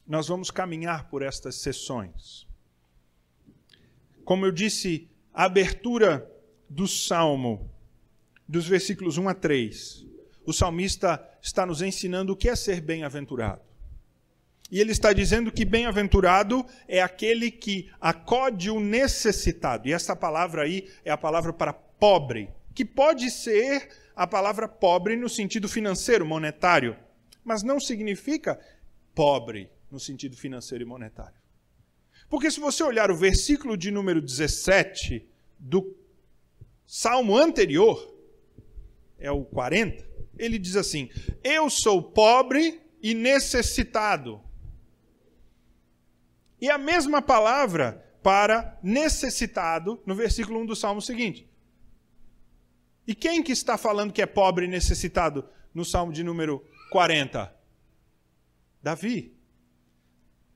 Nós 0.06 0.28
vamos 0.28 0.50
caminhar 0.50 1.10
por 1.10 1.20
estas 1.20 1.56
sessões. 1.56 2.46
Como 4.24 4.46
eu 4.46 4.50
disse, 4.50 5.10
a 5.30 5.44
abertura 5.44 6.26
do 6.70 6.88
salmo, 6.88 7.70
dos 8.50 8.66
versículos 8.66 9.16
1 9.16 9.28
a 9.28 9.34
3, 9.34 10.06
o 10.44 10.52
salmista 10.52 11.24
está 11.40 11.64
nos 11.64 11.82
ensinando 11.82 12.32
o 12.32 12.36
que 12.36 12.48
é 12.48 12.56
ser 12.56 12.80
bem-aventurado. 12.80 13.62
E 14.68 14.80
ele 14.80 14.90
está 14.90 15.12
dizendo 15.12 15.52
que 15.52 15.64
bem-aventurado 15.64 16.66
é 16.88 17.00
aquele 17.00 17.50
que 17.50 17.90
acode 18.00 18.68
o 18.68 18.80
necessitado. 18.80 19.88
E 19.88 19.92
essa 19.92 20.16
palavra 20.16 20.62
aí 20.62 20.88
é 21.04 21.12
a 21.12 21.16
palavra 21.16 21.52
para 21.52 21.72
pobre, 21.72 22.50
que 22.74 22.84
pode 22.84 23.30
ser 23.30 23.88
a 24.16 24.26
palavra 24.26 24.66
pobre 24.66 25.14
no 25.14 25.28
sentido 25.28 25.68
financeiro, 25.68 26.26
monetário, 26.26 26.96
mas 27.44 27.62
não 27.62 27.78
significa 27.78 28.58
pobre 29.14 29.70
no 29.90 30.00
sentido 30.00 30.36
financeiro 30.36 30.82
e 30.82 30.86
monetário. 30.86 31.38
Porque 32.28 32.50
se 32.50 32.58
você 32.58 32.82
olhar 32.82 33.12
o 33.12 33.16
versículo 33.16 33.76
de 33.76 33.92
número 33.92 34.20
17 34.20 35.24
do 35.58 35.96
salmo 36.84 37.36
anterior, 37.36 38.09
é 39.20 39.30
o 39.30 39.44
40, 39.44 40.04
ele 40.38 40.58
diz 40.58 40.74
assim: 40.74 41.08
Eu 41.44 41.68
sou 41.70 42.02
pobre 42.02 42.80
e 43.02 43.14
necessitado. 43.14 44.42
E 46.60 46.68
a 46.70 46.76
mesma 46.76 47.22
palavra 47.22 48.04
para 48.22 48.78
necessitado 48.82 50.02
no 50.04 50.14
versículo 50.14 50.60
1 50.60 50.66
do 50.66 50.76
salmo 50.76 51.00
seguinte. 51.00 51.48
E 53.06 53.14
quem 53.14 53.42
que 53.42 53.52
está 53.52 53.78
falando 53.78 54.12
que 54.12 54.22
é 54.22 54.26
pobre 54.26 54.66
e 54.66 54.68
necessitado 54.68 55.48
no 55.74 55.84
salmo 55.84 56.12
de 56.12 56.22
número 56.22 56.64
40? 56.90 57.54
Davi. 58.82 59.36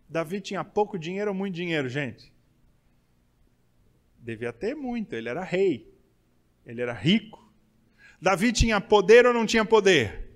Davi 0.09 0.41
tinha 0.41 0.63
pouco 0.63 0.99
dinheiro 0.99 1.31
ou 1.31 1.37
muito 1.37 1.55
dinheiro, 1.55 1.89
gente? 1.89 2.33
Devia 4.19 4.53
ter 4.53 4.75
muito, 4.75 5.15
ele 5.15 5.29
era 5.29 5.43
rei. 5.43 5.93
Ele 6.65 6.81
era 6.81 6.93
rico. 6.93 7.44
Davi 8.25 8.55
tinha 8.55 8.81
poder 8.81 9.27
ou 9.27 9.35
não 9.35 9.45
tinha 9.45 9.67
poder? 9.67 10.31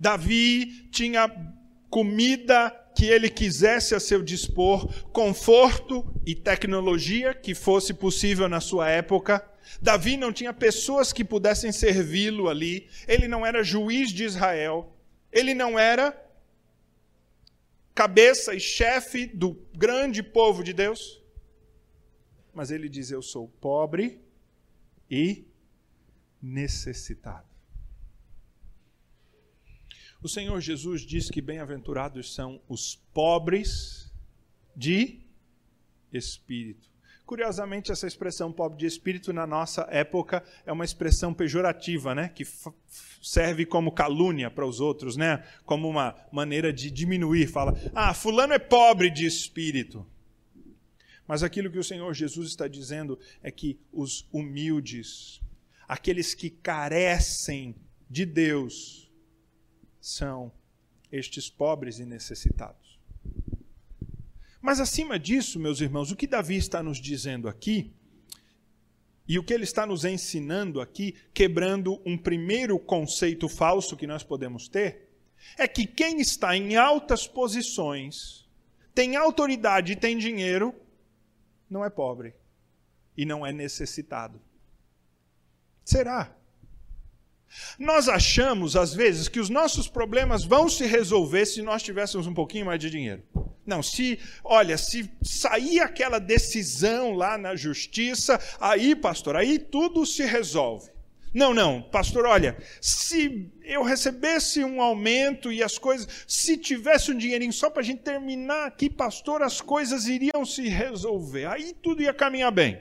Davi 0.00 0.88
tinha 0.90 1.30
comida 1.90 2.70
que 2.96 3.04
ele 3.04 3.28
quisesse 3.28 3.94
a 3.94 4.00
seu 4.00 4.22
dispor, 4.22 5.04
conforto 5.10 6.02
e 6.24 6.34
tecnologia 6.34 7.34
que 7.34 7.54
fosse 7.54 7.92
possível 7.92 8.48
na 8.48 8.58
sua 8.58 8.88
época. 8.88 9.46
Davi 9.82 10.16
não 10.16 10.32
tinha 10.32 10.50
pessoas 10.54 11.12
que 11.12 11.22
pudessem 11.22 11.72
servi-lo 11.72 12.48
ali. 12.48 12.88
Ele 13.06 13.28
não 13.28 13.44
era 13.44 13.62
juiz 13.62 14.10
de 14.12 14.24
Israel. 14.24 14.96
Ele 15.30 15.52
não 15.52 15.78
era 15.78 16.18
cabeça 17.94 18.54
e 18.54 18.60
chefe 18.60 19.26
do 19.26 19.62
grande 19.76 20.22
povo 20.22 20.64
de 20.64 20.72
Deus. 20.72 21.22
Mas 22.54 22.70
ele 22.70 22.88
diz: 22.88 23.10
Eu 23.10 23.20
sou 23.20 23.46
pobre 23.60 24.23
e 25.10 25.44
necessitado. 26.40 27.46
O 30.22 30.28
Senhor 30.28 30.58
Jesus 30.60 31.02
diz 31.02 31.30
que 31.30 31.42
bem-aventurados 31.42 32.34
são 32.34 32.60
os 32.68 32.96
pobres 33.12 34.10
de 34.74 35.20
espírito. 36.12 36.88
Curiosamente, 37.26 37.90
essa 37.90 38.06
expressão 38.06 38.52
pobre 38.52 38.78
de 38.78 38.86
espírito 38.86 39.32
na 39.32 39.46
nossa 39.46 39.88
época 39.90 40.44
é 40.66 40.72
uma 40.72 40.84
expressão 40.84 41.32
pejorativa, 41.32 42.14
né? 42.14 42.28
que 42.28 42.46
serve 43.22 43.64
como 43.64 43.92
calúnia 43.92 44.50
para 44.50 44.66
os 44.66 44.78
outros, 44.78 45.16
né? 45.16 45.42
como 45.64 45.88
uma 45.88 46.14
maneira 46.30 46.70
de 46.70 46.90
diminuir. 46.90 47.46
Fala, 47.46 47.74
ah, 47.94 48.12
fulano 48.12 48.52
é 48.52 48.58
pobre 48.58 49.10
de 49.10 49.24
espírito. 49.24 50.06
Mas 51.26 51.42
aquilo 51.42 51.70
que 51.70 51.78
o 51.78 51.84
Senhor 51.84 52.12
Jesus 52.12 52.48
está 52.48 52.68
dizendo 52.68 53.18
é 53.42 53.50
que 53.50 53.78
os 53.92 54.26
humildes, 54.32 55.40
aqueles 55.88 56.34
que 56.34 56.50
carecem 56.50 57.74
de 58.08 58.26
Deus, 58.26 59.10
são 60.00 60.52
estes 61.10 61.48
pobres 61.48 61.98
e 61.98 62.04
necessitados. 62.04 62.98
Mas 64.60 64.80
acima 64.80 65.18
disso, 65.18 65.58
meus 65.58 65.80
irmãos, 65.80 66.10
o 66.10 66.16
que 66.16 66.26
Davi 66.26 66.56
está 66.56 66.82
nos 66.82 66.98
dizendo 66.98 67.48
aqui, 67.48 67.92
e 69.26 69.38
o 69.38 69.44
que 69.44 69.54
ele 69.54 69.64
está 69.64 69.86
nos 69.86 70.04
ensinando 70.04 70.80
aqui, 70.80 71.14
quebrando 71.32 72.00
um 72.04 72.16
primeiro 72.16 72.78
conceito 72.78 73.48
falso 73.48 73.96
que 73.96 74.06
nós 74.06 74.22
podemos 74.22 74.68
ter, 74.68 75.08
é 75.58 75.66
que 75.66 75.86
quem 75.86 76.20
está 76.20 76.56
em 76.56 76.76
altas 76.76 77.26
posições, 77.26 78.46
tem 78.94 79.16
autoridade 79.16 79.92
e 79.92 79.96
tem 79.96 80.18
dinheiro, 80.18 80.74
não 81.68 81.84
é 81.84 81.90
pobre 81.90 82.34
e 83.16 83.24
não 83.24 83.46
é 83.46 83.52
necessitado. 83.52 84.40
Será? 85.84 86.34
Nós 87.78 88.08
achamos, 88.08 88.74
às 88.76 88.94
vezes, 88.94 89.28
que 89.28 89.38
os 89.38 89.48
nossos 89.48 89.88
problemas 89.88 90.44
vão 90.44 90.68
se 90.68 90.86
resolver 90.86 91.46
se 91.46 91.62
nós 91.62 91.82
tivéssemos 91.82 92.26
um 92.26 92.34
pouquinho 92.34 92.66
mais 92.66 92.80
de 92.80 92.90
dinheiro. 92.90 93.22
Não, 93.66 93.82
se, 93.82 94.18
olha, 94.42 94.76
se 94.76 95.10
sair 95.22 95.80
aquela 95.80 96.18
decisão 96.18 97.14
lá 97.14 97.38
na 97.38 97.56
justiça, 97.56 98.38
aí, 98.60 98.94
pastor, 98.94 99.36
aí 99.36 99.58
tudo 99.58 100.04
se 100.04 100.24
resolve. 100.24 100.90
Não, 101.34 101.52
não, 101.52 101.82
pastor, 101.82 102.26
olha, 102.26 102.56
se 102.80 103.52
eu 103.64 103.82
recebesse 103.82 104.62
um 104.62 104.80
aumento 104.80 105.50
e 105.50 105.64
as 105.64 105.76
coisas, 105.76 106.06
se 106.28 106.56
tivesse 106.56 107.10
um 107.10 107.18
dinheirinho 107.18 107.52
só 107.52 107.68
para 107.68 107.82
a 107.82 107.84
gente 107.84 108.02
terminar 108.02 108.68
aqui, 108.68 108.88
pastor, 108.88 109.42
as 109.42 109.60
coisas 109.60 110.06
iriam 110.06 110.46
se 110.46 110.68
resolver, 110.68 111.46
aí 111.46 111.74
tudo 111.82 112.02
ia 112.02 112.14
caminhar 112.14 112.52
bem. 112.52 112.80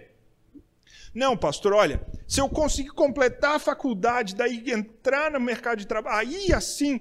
Não, 1.16 1.36
pastor, 1.36 1.74
olha, 1.74 2.06
se 2.28 2.40
eu 2.42 2.48
conseguir 2.48 2.92
completar 2.92 3.56
a 3.56 3.60
faculdade, 3.60 4.36
daí 4.36 4.64
entrar 4.72 5.32
no 5.32 5.40
mercado 5.40 5.80
de 5.80 5.88
trabalho, 5.88 6.30
aí 6.30 6.54
assim. 6.54 7.00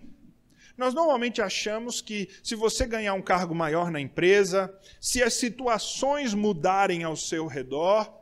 Nós 0.74 0.94
normalmente 0.94 1.42
achamos 1.42 2.00
que 2.00 2.30
se 2.42 2.54
você 2.54 2.86
ganhar 2.86 3.12
um 3.12 3.20
cargo 3.20 3.54
maior 3.54 3.90
na 3.90 4.00
empresa, 4.00 4.74
se 4.98 5.22
as 5.22 5.34
situações 5.34 6.32
mudarem 6.32 7.04
ao 7.04 7.14
seu 7.14 7.46
redor, 7.46 8.21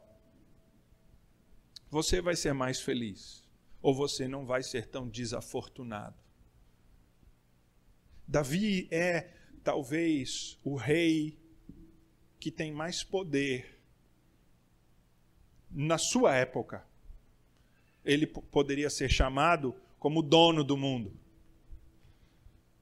você 1.90 2.20
vai 2.20 2.36
ser 2.36 2.54
mais 2.54 2.80
feliz, 2.80 3.44
ou 3.82 3.94
você 3.94 4.28
não 4.28 4.46
vai 4.46 4.62
ser 4.62 4.86
tão 4.86 5.08
desafortunado. 5.08 6.16
Davi 8.26 8.86
é 8.92 9.32
talvez 9.64 10.56
o 10.62 10.76
rei 10.76 11.36
que 12.38 12.50
tem 12.50 12.72
mais 12.72 13.02
poder 13.02 13.80
na 15.70 15.98
sua 15.98 16.34
época. 16.36 16.86
Ele 18.04 18.26
poderia 18.26 18.88
ser 18.88 19.10
chamado 19.10 19.74
como 19.98 20.22
dono 20.22 20.62
do 20.64 20.76
mundo. 20.76 21.12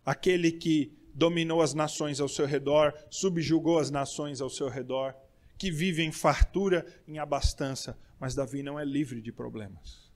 Aquele 0.05 0.53
que 0.53 0.97
dominou 1.15 1.61
as 1.61 1.75
nações 1.75 2.21
ao 2.21 2.29
seu 2.29 2.47
redor, 2.47 2.95
subjugou 3.11 3.79
as 3.79 3.91
nações 3.91 4.41
ao 4.41 4.49
seu 4.49 4.69
redor, 4.69 5.15
que 5.57 5.71
vive 5.71 6.05
em 6.05 6.13
fartura, 6.13 6.87
em 7.09 7.19
abastança, 7.19 7.99
mas 8.19 8.35
Davi 8.35 8.63
não 8.63 8.79
é 8.79 8.85
livre 8.85 9.21
de 9.21 9.33
problemas. 9.33 10.11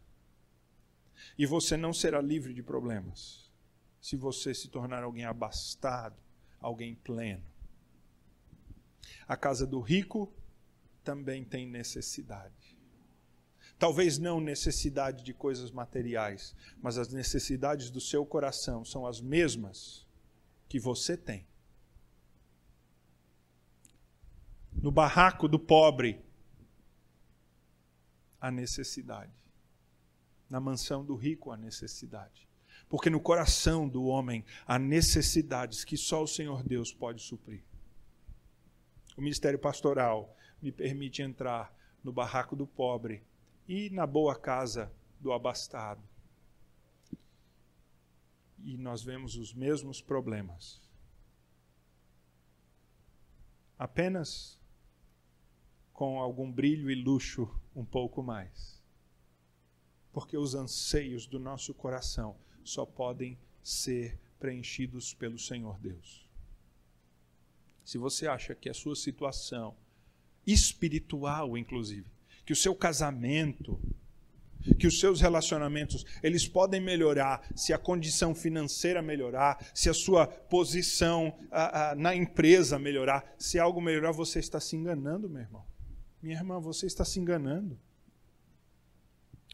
E 1.38 1.46
você 1.46 1.76
não 1.76 1.92
será 1.92 2.20
livre 2.20 2.52
de 2.52 2.62
problemas 2.62 3.50
se 4.00 4.16
você 4.16 4.52
se 4.52 4.68
tornar 4.68 5.04
alguém 5.04 5.24
abastado, 5.24 6.16
alguém 6.60 6.96
pleno. 6.96 7.44
A 9.28 9.36
casa 9.36 9.66
do 9.66 9.80
rico 9.80 10.32
também 11.04 11.44
tem 11.44 11.66
necessidade. 11.66 12.76
Talvez 13.78 14.18
não 14.18 14.40
necessidade 14.40 15.24
de 15.24 15.32
coisas 15.32 15.70
materiais, 15.70 16.54
mas 16.80 16.98
as 16.98 17.12
necessidades 17.12 17.90
do 17.90 18.00
seu 18.00 18.24
coração 18.26 18.84
são 18.84 19.06
as 19.06 19.20
mesmas 19.20 20.06
que 20.68 20.78
você 20.78 21.16
tem. 21.16 21.46
No 24.72 24.90
barraco 24.90 25.48
do 25.48 25.58
pobre, 25.58 26.24
a 28.42 28.50
necessidade. 28.50 29.33
Na 30.50 30.61
mansão 30.61 31.02
do 31.05 31.14
rico, 31.14 31.50
a 31.50 31.57
necessidade. 31.57 32.46
Porque 32.88 33.09
no 33.09 33.20
coração 33.20 33.88
do 33.88 34.05
homem 34.05 34.44
há 34.66 34.78
necessidades 34.78 35.85
que 35.85 35.96
só 35.96 36.22
o 36.22 36.26
Senhor 36.26 36.62
Deus 36.62 36.92
pode 36.92 37.22
suprir. 37.22 37.62
O 39.16 39.22
ministério 39.22 39.59
pastoral 39.59 40.37
me 40.61 40.70
permite 40.70 41.22
entrar 41.22 41.74
no 42.02 42.12
barraco 42.12 42.55
do 42.57 42.66
pobre 42.66 43.22
e 43.66 43.88
na 43.88 44.07
boa 44.07 44.38
casa 44.38 44.92
do 45.20 45.33
abastado. 45.33 46.02
E 48.59 48.76
nós 48.76 49.02
vemos 49.02 49.37
os 49.37 49.55
mesmos 49.55 50.02
problemas. 50.02 50.83
apenas 53.83 54.61
com 55.92 56.18
algum 56.18 56.50
brilho 56.50 56.90
e 56.90 56.94
luxo 56.94 57.48
um 57.74 57.85
pouco 57.85 58.22
mais. 58.22 58.83
Porque 60.12 60.37
os 60.37 60.55
anseios 60.55 61.26
do 61.26 61.38
nosso 61.38 61.72
coração 61.72 62.37
só 62.64 62.85
podem 62.85 63.38
ser 63.62 64.18
preenchidos 64.38 65.14
pelo 65.14 65.38
Senhor 65.38 65.78
Deus. 65.78 66.28
Se 67.85 67.98
você 67.98 68.26
acha 68.26 68.55
que 68.55 68.68
a 68.68 68.74
sua 68.74 68.96
situação 68.96 69.76
espiritual, 70.46 71.57
inclusive, 71.57 72.07
que 72.44 72.52
o 72.52 72.57
seu 72.57 72.74
casamento, 72.74 73.81
que 74.78 74.87
os 74.87 75.00
seus 75.00 75.20
relacionamentos, 75.20 76.05
eles 76.22 76.46
podem 76.46 76.81
melhorar 76.81 77.46
se 77.55 77.72
a 77.72 77.78
condição 77.78 78.35
financeira 78.35 79.02
melhorar, 79.02 79.64
se 79.74 79.88
a 79.88 79.94
sua 79.94 80.26
posição 80.26 81.37
a, 81.50 81.90
a, 81.90 81.94
na 81.94 82.14
empresa 82.14 82.78
melhorar, 82.78 83.35
se 83.38 83.59
algo 83.59 83.81
melhorar, 83.81 84.12
você 84.12 84.38
está 84.38 84.61
se 84.61 84.76
enganando, 84.76 85.28
meu 85.28 85.42
irmão. 85.42 85.71
Minha 86.22 86.37
irmã, 86.37 86.61
você 86.61 86.87
está 86.87 87.04
se 87.04 87.18
enganando. 87.18 87.78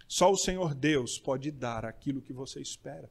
Só 0.06 0.30
o 0.30 0.36
Senhor 0.36 0.74
Deus 0.74 1.18
pode 1.18 1.50
dar 1.50 1.84
aquilo 1.84 2.22
que 2.22 2.32
você 2.32 2.60
espera 2.60 3.10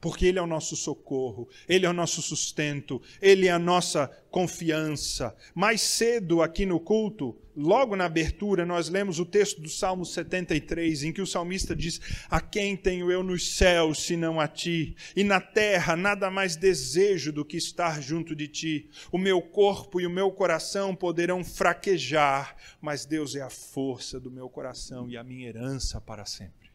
porque 0.00 0.26
Ele 0.26 0.38
é 0.38 0.42
o 0.42 0.46
nosso 0.46 0.76
socorro, 0.76 1.48
Ele 1.68 1.86
é 1.86 1.90
o 1.90 1.92
nosso 1.92 2.22
sustento, 2.22 3.00
Ele 3.20 3.48
é 3.48 3.50
a 3.50 3.58
nossa 3.58 4.08
confiança. 4.30 5.34
Mais 5.54 5.80
cedo, 5.80 6.42
aqui 6.42 6.64
no 6.64 6.78
culto, 6.78 7.36
logo 7.56 7.96
na 7.96 8.04
abertura, 8.04 8.64
nós 8.64 8.88
lemos 8.88 9.18
o 9.18 9.26
texto 9.26 9.60
do 9.60 9.68
Salmo 9.68 10.04
73, 10.04 11.02
em 11.02 11.12
que 11.12 11.20
o 11.20 11.26
salmista 11.26 11.74
diz: 11.74 12.00
A 12.30 12.40
quem 12.40 12.76
tenho 12.76 13.10
eu 13.10 13.22
nos 13.22 13.56
céus, 13.56 14.04
senão 14.04 14.38
a 14.38 14.46
ti? 14.46 14.94
E 15.16 15.24
na 15.24 15.40
terra 15.40 15.96
nada 15.96 16.30
mais 16.30 16.54
desejo 16.54 17.32
do 17.32 17.44
que 17.44 17.56
estar 17.56 18.00
junto 18.00 18.36
de 18.36 18.46
ti. 18.46 18.90
O 19.10 19.18
meu 19.18 19.42
corpo 19.42 20.00
e 20.00 20.06
o 20.06 20.10
meu 20.10 20.30
coração 20.30 20.94
poderão 20.94 21.42
fraquejar, 21.42 22.56
mas 22.80 23.04
Deus 23.04 23.34
é 23.34 23.40
a 23.40 23.50
força 23.50 24.20
do 24.20 24.30
meu 24.30 24.48
coração 24.48 25.08
e 25.08 25.16
a 25.16 25.24
minha 25.24 25.48
herança 25.48 26.00
para 26.00 26.24
sempre. 26.24 26.67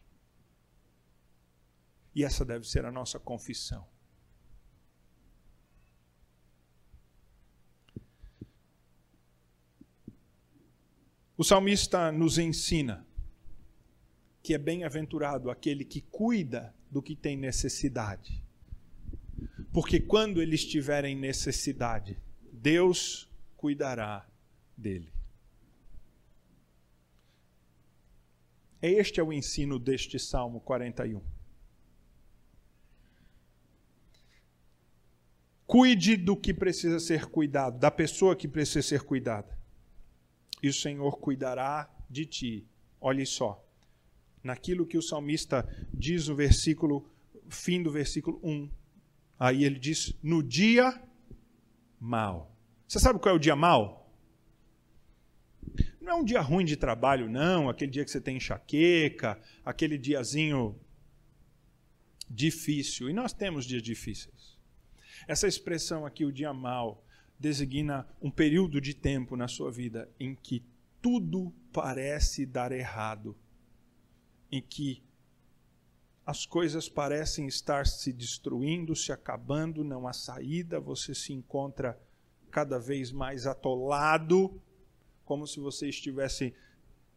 E 2.14 2.22
essa 2.24 2.44
deve 2.44 2.66
ser 2.66 2.84
a 2.84 2.92
nossa 2.92 3.18
confissão. 3.18 3.86
O 11.36 11.42
salmista 11.42 12.12
nos 12.12 12.38
ensina 12.38 13.04
que 14.40 14.54
é 14.54 14.58
bem-aventurado 14.58 15.50
aquele 15.50 15.84
que 15.84 16.00
cuida 16.00 16.74
do 16.90 17.02
que 17.02 17.16
tem 17.16 17.36
necessidade. 17.36 18.44
Porque 19.72 19.98
quando 19.98 20.40
ele 20.40 20.54
estiver 20.54 21.04
em 21.04 21.16
necessidade, 21.16 22.16
Deus 22.52 23.28
cuidará 23.56 24.28
dele. 24.76 25.12
Este 28.80 29.18
é 29.18 29.22
o 29.22 29.32
ensino 29.32 29.78
deste 29.78 30.18
Salmo 30.18 30.60
41. 30.60 31.33
Cuide 35.66 36.16
do 36.16 36.36
que 36.36 36.52
precisa 36.52 37.00
ser 37.00 37.26
cuidado, 37.26 37.78
da 37.78 37.90
pessoa 37.90 38.36
que 38.36 38.46
precisa 38.46 38.82
ser 38.82 39.02
cuidada. 39.02 39.58
E 40.62 40.68
o 40.68 40.74
Senhor 40.74 41.18
cuidará 41.18 41.90
de 42.08 42.26
ti. 42.26 42.66
Olhe 43.00 43.24
só. 43.24 43.62
Naquilo 44.42 44.86
que 44.86 44.98
o 44.98 45.02
salmista 45.02 45.66
diz 45.92 46.28
no 46.28 46.36
versículo, 46.36 47.10
fim 47.48 47.82
do 47.82 47.90
versículo 47.90 48.38
1. 48.42 48.70
Aí 49.38 49.64
ele 49.64 49.78
diz: 49.78 50.14
no 50.22 50.42
dia 50.42 51.02
mal. 51.98 52.54
Você 52.86 52.98
sabe 52.98 53.18
qual 53.18 53.34
é 53.34 53.36
o 53.36 53.40
dia 53.40 53.56
mal? 53.56 54.04
Não 56.00 56.12
é 56.12 56.14
um 56.16 56.24
dia 56.24 56.40
ruim 56.42 56.66
de 56.66 56.76
trabalho, 56.76 57.30
não. 57.30 57.70
Aquele 57.70 57.90
dia 57.90 58.04
que 58.04 58.10
você 58.10 58.20
tem 58.20 58.36
enxaqueca, 58.36 59.40
aquele 59.64 59.96
diazinho 59.96 60.78
difícil. 62.28 63.08
E 63.08 63.12
nós 63.12 63.32
temos 63.32 63.64
dias 63.64 63.82
difíceis. 63.82 64.33
Essa 65.26 65.46
expressão 65.46 66.04
aqui, 66.04 66.24
o 66.24 66.32
dia 66.32 66.52
mal, 66.52 67.04
designa 67.38 68.06
um 68.20 68.30
período 68.30 68.80
de 68.80 68.94
tempo 68.94 69.36
na 69.36 69.48
sua 69.48 69.70
vida 69.70 70.10
em 70.18 70.34
que 70.34 70.64
tudo 71.02 71.52
parece 71.72 72.46
dar 72.46 72.72
errado, 72.72 73.36
em 74.50 74.62
que 74.62 75.02
as 76.24 76.46
coisas 76.46 76.88
parecem 76.88 77.46
estar 77.46 77.86
se 77.86 78.12
destruindo, 78.12 78.96
se 78.96 79.12
acabando, 79.12 79.84
não 79.84 80.08
há 80.08 80.12
saída, 80.14 80.80
você 80.80 81.14
se 81.14 81.34
encontra 81.34 82.00
cada 82.50 82.78
vez 82.78 83.12
mais 83.12 83.46
atolado, 83.46 84.58
como 85.24 85.46
se 85.46 85.60
você 85.60 85.88
estivesse 85.88 86.54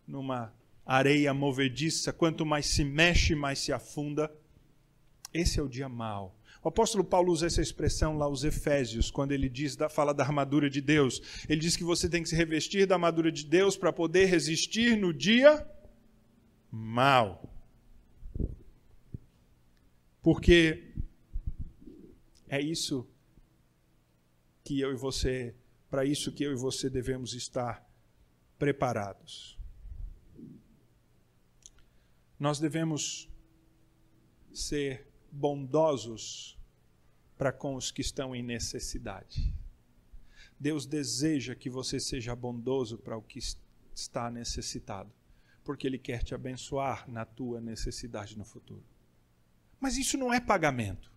numa 0.05 0.53
areia 0.86 1.33
movediça, 1.33 2.12
quanto 2.12 2.45
mais 2.45 2.65
se 2.65 2.83
mexe, 2.83 3.36
mais 3.36 3.60
se 3.60 3.71
afunda. 3.71 4.33
Esse 5.33 5.60
é 5.60 5.63
o 5.63 5.69
dia 5.69 5.88
mau. 5.88 6.36
O 6.63 6.70
apóstolo 6.70 7.04
Paulo 7.04 7.32
usa 7.32 7.46
essa 7.46 7.62
expressão 7.62 8.17
lá 8.17 8.26
aos 8.26 8.43
Efésios, 8.43 9.12
quando 9.12 9.32
ele 9.32 9.48
diz, 9.48 9.78
fala 9.89 10.13
da 10.13 10.24
armadura 10.24 10.70
de 10.70 10.82
Deus. 10.82 11.22
Ele 11.48 11.62
diz 11.62 11.76
que 11.76 11.84
você 11.84 12.10
tem 12.10 12.24
que 12.24 12.30
se 12.30 12.36
revestir 12.36 12.86
da 12.86 12.96
armadura 12.96 13.32
de 13.32 13.46
Deus 13.46 13.78
para 13.78 13.93
poder 13.93 14.26
resistir 14.26 14.98
no 14.98 15.13
dia 15.13 15.65
mal. 16.72 17.54
Porque 20.22 20.93
é 22.50 22.62
isso 22.62 23.08
que 24.63 24.82
eu 24.82 24.91
e 24.91 24.96
você, 24.96 25.56
para 25.89 26.04
isso 26.04 26.32
que 26.34 26.43
eu 26.43 26.52
e 26.52 26.56
você 26.56 26.89
devemos 26.89 27.34
estar 27.34 27.88
preparados. 28.60 29.58
Nós 32.39 32.60
devemos 32.60 33.30
ser 34.54 35.07
bondosos 35.38 36.58
para 37.38 37.52
com 37.52 37.76
os 37.76 37.91
que 37.91 38.02
estão 38.02 38.36
em 38.36 38.41
necessidade. 38.41 39.54
Deus 40.60 40.88
deseja 40.88 41.54
que 41.54 41.69
você 41.69 42.00
seja 42.00 42.36
bondoso 42.36 42.97
para 42.97 43.15
o 43.15 43.21
que 43.21 43.39
está 43.93 44.32
necessitado, 44.32 45.12
porque 45.63 45.86
Ele 45.86 46.00
quer 46.00 46.23
te 46.23 46.34
abençoar 46.34 47.08
na 47.08 47.23
tua 47.23 47.62
necessidade 47.62 48.36
no 48.36 48.43
futuro. 48.43 48.84
Mas 49.80 49.95
isso 49.97 50.17
não 50.17 50.34
é 50.34 50.39
pagamento. 50.39 51.12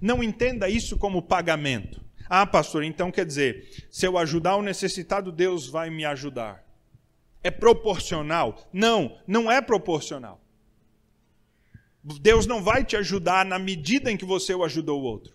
Não 0.00 0.22
entenda 0.22 0.68
isso 0.68 0.96
como 0.96 1.20
pagamento. 1.20 2.00
Ah, 2.28 2.46
pastor, 2.46 2.84
então 2.84 3.10
quer 3.10 3.26
dizer, 3.26 3.86
se 3.90 4.06
eu 4.06 4.16
ajudar 4.16 4.56
o 4.56 4.62
necessitado, 4.62 5.32
Deus 5.32 5.66
vai 5.66 5.90
me 5.90 6.04
ajudar. 6.04 6.64
É 7.42 7.50
proporcional? 7.50 8.68
Não, 8.72 9.18
não 9.26 9.50
é 9.50 9.60
proporcional. 9.60 10.40
Deus 12.20 12.46
não 12.46 12.62
vai 12.62 12.84
te 12.84 12.96
ajudar 12.96 13.44
na 13.44 13.58
medida 13.58 14.10
em 14.10 14.16
que 14.16 14.24
você 14.24 14.54
o 14.54 14.62
ajudou 14.62 15.00
o 15.00 15.04
outro. 15.04 15.34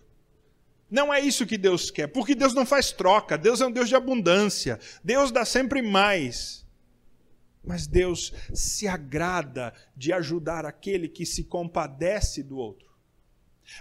Não 0.90 1.12
é 1.12 1.20
isso 1.20 1.46
que 1.46 1.58
Deus 1.58 1.90
quer, 1.90 2.06
porque 2.06 2.34
Deus 2.34 2.54
não 2.54 2.66
faz 2.66 2.92
troca, 2.92 3.38
Deus 3.38 3.60
é 3.60 3.66
um 3.66 3.70
Deus 3.70 3.88
de 3.88 3.94
abundância, 3.94 4.78
Deus 5.02 5.30
dá 5.30 5.44
sempre 5.44 5.82
mais. 5.82 6.66
Mas 7.64 7.86
Deus 7.86 8.32
se 8.52 8.88
agrada 8.88 9.72
de 9.96 10.12
ajudar 10.12 10.66
aquele 10.66 11.08
que 11.08 11.24
se 11.24 11.44
compadece 11.44 12.42
do 12.42 12.56
outro, 12.56 12.90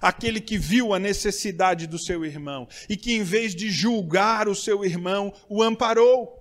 aquele 0.02 0.40
que 0.40 0.58
viu 0.58 0.94
a 0.94 1.00
necessidade 1.00 1.88
do 1.88 1.98
seu 1.98 2.24
irmão 2.24 2.68
e 2.88 2.96
que, 2.96 3.14
em 3.14 3.24
vez 3.24 3.56
de 3.56 3.72
julgar 3.72 4.48
o 4.48 4.56
seu 4.56 4.86
irmão, 4.86 5.34
o 5.50 5.64
amparou. 5.64 6.41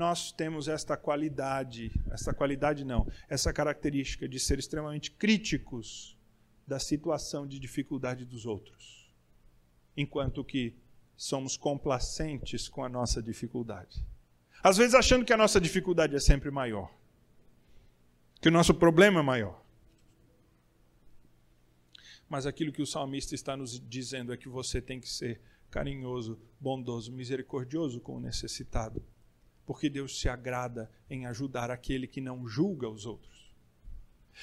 Nós 0.00 0.32
temos 0.32 0.66
esta 0.66 0.96
qualidade, 0.96 1.92
essa 2.10 2.32
qualidade 2.32 2.86
não, 2.86 3.06
essa 3.28 3.52
característica 3.52 4.26
de 4.26 4.40
ser 4.40 4.58
extremamente 4.58 5.10
críticos 5.10 6.16
da 6.66 6.78
situação 6.78 7.46
de 7.46 7.58
dificuldade 7.58 8.24
dos 8.24 8.46
outros, 8.46 9.12
enquanto 9.94 10.42
que 10.42 10.74
somos 11.18 11.54
complacentes 11.54 12.66
com 12.66 12.82
a 12.82 12.88
nossa 12.88 13.22
dificuldade. 13.22 14.02
Às 14.62 14.78
vezes 14.78 14.94
achando 14.94 15.22
que 15.22 15.34
a 15.34 15.36
nossa 15.36 15.60
dificuldade 15.60 16.16
é 16.16 16.18
sempre 16.18 16.50
maior, 16.50 16.90
que 18.40 18.48
o 18.48 18.52
nosso 18.52 18.72
problema 18.72 19.20
é 19.20 19.22
maior. 19.22 19.62
Mas 22.26 22.46
aquilo 22.46 22.72
que 22.72 22.80
o 22.80 22.86
salmista 22.86 23.34
está 23.34 23.54
nos 23.54 23.78
dizendo 23.78 24.32
é 24.32 24.38
que 24.38 24.48
você 24.48 24.80
tem 24.80 24.98
que 24.98 25.10
ser 25.10 25.42
carinhoso, 25.70 26.40
bondoso, 26.58 27.12
misericordioso 27.12 28.00
com 28.00 28.16
o 28.16 28.20
necessitado, 28.20 29.04
porque 29.70 29.88
Deus 29.88 30.18
se 30.18 30.28
agrada 30.28 30.90
em 31.08 31.26
ajudar 31.26 31.70
aquele 31.70 32.08
que 32.08 32.20
não 32.20 32.44
julga 32.44 32.88
os 32.88 33.06
outros. 33.06 33.54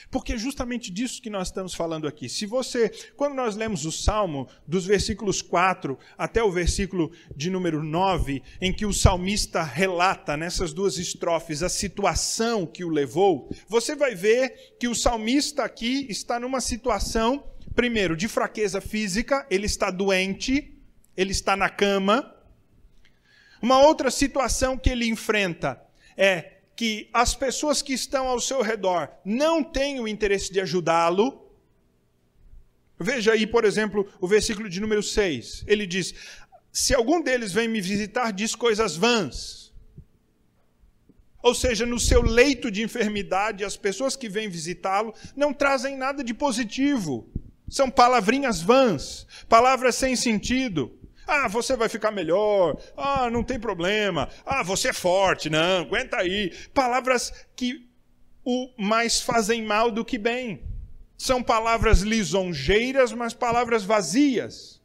Porque 0.10 0.32
é 0.32 0.38
justamente 0.38 0.90
disso 0.90 1.22
que 1.22 1.30
nós 1.30 1.50
estamos 1.50 1.74
falando 1.74 2.08
aqui. 2.08 2.30
Se 2.30 2.46
você, 2.46 2.88
quando 3.18 3.36
nós 3.36 3.58
lemos 3.58 3.84
o 3.84 3.92
Salmo, 3.92 4.48
dos 4.66 4.86
versículos 4.86 5.42
4 5.42 6.00
até 6.18 6.42
o 6.42 6.50
versículo 6.50 7.12
de 7.36 7.50
número 7.50 7.84
9, 7.84 8.42
em 8.62 8.72
que 8.72 8.86
o 8.86 8.94
salmista 8.94 9.62
relata 9.64 10.38
nessas 10.38 10.72
duas 10.72 10.98
estrofes 10.98 11.62
a 11.62 11.68
situação 11.68 12.66
que 12.66 12.86
o 12.86 12.90
levou, 12.90 13.54
você 13.68 13.98
vai 13.98 14.16
ver 14.16 14.78
que 14.80 14.88
o 14.88 14.96
salmista 14.96 15.62
aqui 15.62 16.08
está 16.10 16.40
numa 16.40 16.62
situação, 16.62 17.44
primeiro, 17.76 18.16
de 18.16 18.30
fraqueza 18.30 18.80
física, 18.80 19.46
ele 19.50 19.66
está 19.66 19.92
doente, 19.92 20.74
ele 21.18 21.34
está 21.34 21.58
na 21.58 21.70
cama. 21.70 22.34
Uma 23.62 23.80
outra 23.80 24.12
situação 24.12 24.78
que 24.78 24.90
ele 24.90 25.08
enfrenta 25.08 25.82
é 26.16 26.54
que 26.76 27.10
as 27.12 27.34
pessoas 27.34 27.82
que 27.82 27.94
estão 27.94 28.28
ao 28.28 28.40
seu 28.40 28.62
redor 28.62 29.10
não 29.26 29.64
têm 29.64 30.00
o 30.00 30.08
interesse 30.08 30.52
de 30.52 30.60
ajudá-lo. 30.60 31.52
Veja 33.00 33.34
aí, 33.34 33.48
por 33.48 33.66
exemplo, 33.66 34.08
o 34.22 34.28
versículo 34.28 34.70
de 34.70 34.80
número 34.80 35.02
6. 35.02 35.64
Ele 35.68 35.88
diz: 35.88 36.14
Se 36.72 36.94
algum 36.94 37.22
deles 37.22 37.52
vem 37.52 37.68
me 37.68 37.82
visitar, 37.82 38.32
diz 38.32 38.56
coisas 38.56 38.96
vãs. 38.96 39.68
Ou 41.42 41.56
seja, 41.56 41.86
no 41.86 42.00
seu 42.00 42.22
leito 42.22 42.70
de 42.70 42.84
enfermidade, 42.84 43.64
as 43.64 43.78
pessoas 43.78 44.16
que 44.16 44.28
vêm 44.28 44.50
visitá-lo 44.50 45.14
não 45.36 45.54
trazem 45.54 45.96
nada 45.96 46.24
de 46.24 46.34
positivo. 46.34 47.30
São 47.70 47.90
palavrinhas 47.90 48.62
vãs, 48.62 49.28
palavras 49.48 49.96
sem 49.96 50.16
sentido. 50.16 50.97
Ah, 51.28 51.50
você 51.50 51.76
vai 51.76 51.90
ficar 51.90 52.10
melhor. 52.10 52.82
Ah, 52.96 53.30
não 53.30 53.44
tem 53.44 53.60
problema. 53.60 54.30
Ah, 54.46 54.64
você 54.64 54.90
é 54.90 54.94
forte. 54.94 55.50
Não, 55.50 55.82
aguenta 55.82 56.18
aí. 56.18 56.56
Palavras 56.74 57.34
que 57.54 57.86
o 58.46 58.72
mais 58.78 59.22
fazem 59.22 59.62
mal 59.62 59.92
do 59.92 60.06
que 60.06 60.18
bem. 60.18 60.64
São 61.18 61.44
palavras 61.44 62.00
lisonjeiras, 62.02 63.12
mas 63.12 63.34
palavras 63.34 63.84
vazias. 63.84 64.82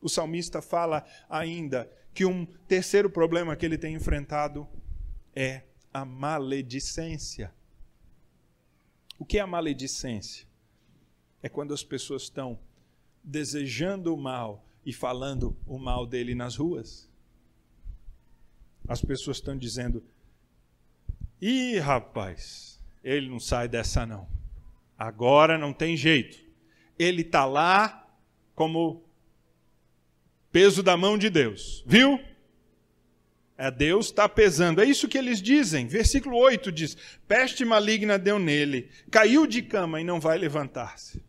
O 0.00 0.08
salmista 0.08 0.62
fala 0.62 1.04
ainda 1.28 1.90
que 2.14 2.24
um 2.24 2.46
terceiro 2.68 3.10
problema 3.10 3.56
que 3.56 3.66
ele 3.66 3.76
tem 3.76 3.94
enfrentado 3.94 4.68
é 5.34 5.62
a 5.92 6.04
maledicência. 6.04 7.52
O 9.18 9.24
que 9.24 9.38
é 9.38 9.40
a 9.40 9.46
maledicência? 9.46 10.46
É 11.42 11.48
quando 11.48 11.74
as 11.74 11.82
pessoas 11.82 12.22
estão 12.22 12.58
desejando 13.24 14.14
o 14.14 14.16
mal 14.16 14.64
e 14.90 14.92
falando 14.92 15.56
o 15.64 15.78
mal 15.78 16.04
dele 16.04 16.34
nas 16.34 16.56
ruas. 16.56 17.08
As 18.88 19.00
pessoas 19.00 19.36
estão 19.36 19.56
dizendo: 19.56 20.04
ih, 21.40 21.78
rapaz, 21.78 22.82
ele 23.02 23.28
não 23.28 23.38
sai 23.38 23.68
dessa 23.68 24.04
não. 24.04 24.28
Agora 24.98 25.56
não 25.56 25.72
tem 25.72 25.96
jeito. 25.96 26.44
Ele 26.98 27.22
está 27.22 27.44
lá 27.44 28.04
como 28.54 29.04
peso 30.50 30.82
da 30.82 30.96
mão 30.96 31.16
de 31.16 31.30
Deus. 31.30 31.84
Viu? 31.86 32.20
É 33.56 33.70
Deus 33.70 34.06
está 34.06 34.28
pesando. 34.28 34.80
É 34.80 34.84
isso 34.84 35.06
que 35.06 35.16
eles 35.16 35.40
dizem. 35.40 35.86
Versículo 35.86 36.36
8 36.36 36.72
diz: 36.72 36.96
Peste 37.28 37.64
maligna 37.64 38.18
deu 38.18 38.40
nele, 38.40 38.90
caiu 39.08 39.46
de 39.46 39.62
cama 39.62 40.00
e 40.00 40.04
não 40.04 40.18
vai 40.18 40.36
levantar-se. 40.36 41.22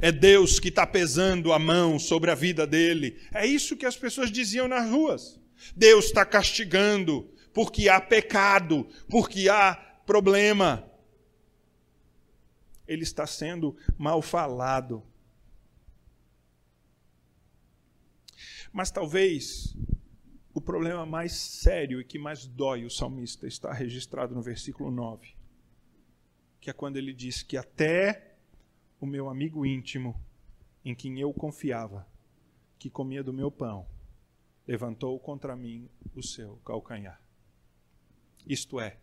É 0.00 0.10
Deus 0.10 0.58
que 0.58 0.68
está 0.68 0.86
pesando 0.86 1.52
a 1.52 1.58
mão 1.58 1.98
sobre 1.98 2.30
a 2.30 2.34
vida 2.34 2.66
dele. 2.66 3.20
É 3.32 3.46
isso 3.46 3.76
que 3.76 3.86
as 3.86 3.96
pessoas 3.96 4.30
diziam 4.30 4.66
nas 4.66 4.88
ruas. 4.90 5.40
Deus 5.74 6.06
está 6.06 6.24
castigando 6.24 7.30
porque 7.52 7.88
há 7.88 8.00
pecado, 8.00 8.86
porque 9.08 9.48
há 9.48 9.74
problema. 10.04 10.90
Ele 12.86 13.02
está 13.02 13.26
sendo 13.26 13.76
mal 13.96 14.20
falado. 14.20 15.02
Mas 18.72 18.90
talvez 18.90 19.74
o 20.52 20.60
problema 20.60 21.06
mais 21.06 21.32
sério 21.32 22.00
e 22.00 22.04
que 22.04 22.18
mais 22.18 22.46
dói 22.46 22.84
o 22.84 22.90
salmista 22.90 23.46
está 23.46 23.72
registrado 23.72 24.34
no 24.34 24.42
versículo 24.42 24.90
9, 24.90 25.34
que 26.60 26.70
é 26.70 26.72
quando 26.72 26.96
ele 26.96 27.12
diz 27.12 27.42
que 27.42 27.56
até 27.56 28.25
o 29.00 29.06
meu 29.06 29.28
amigo 29.28 29.66
íntimo, 29.66 30.18
em 30.84 30.94
quem 30.94 31.20
eu 31.20 31.32
confiava, 31.32 32.06
que 32.78 32.88
comia 32.88 33.22
do 33.22 33.32
meu 33.32 33.50
pão, 33.50 33.86
levantou 34.66 35.18
contra 35.18 35.56
mim 35.56 35.88
o 36.14 36.22
seu 36.22 36.56
calcanhar. 36.64 37.20
Isto 38.46 38.80
é, 38.80 38.98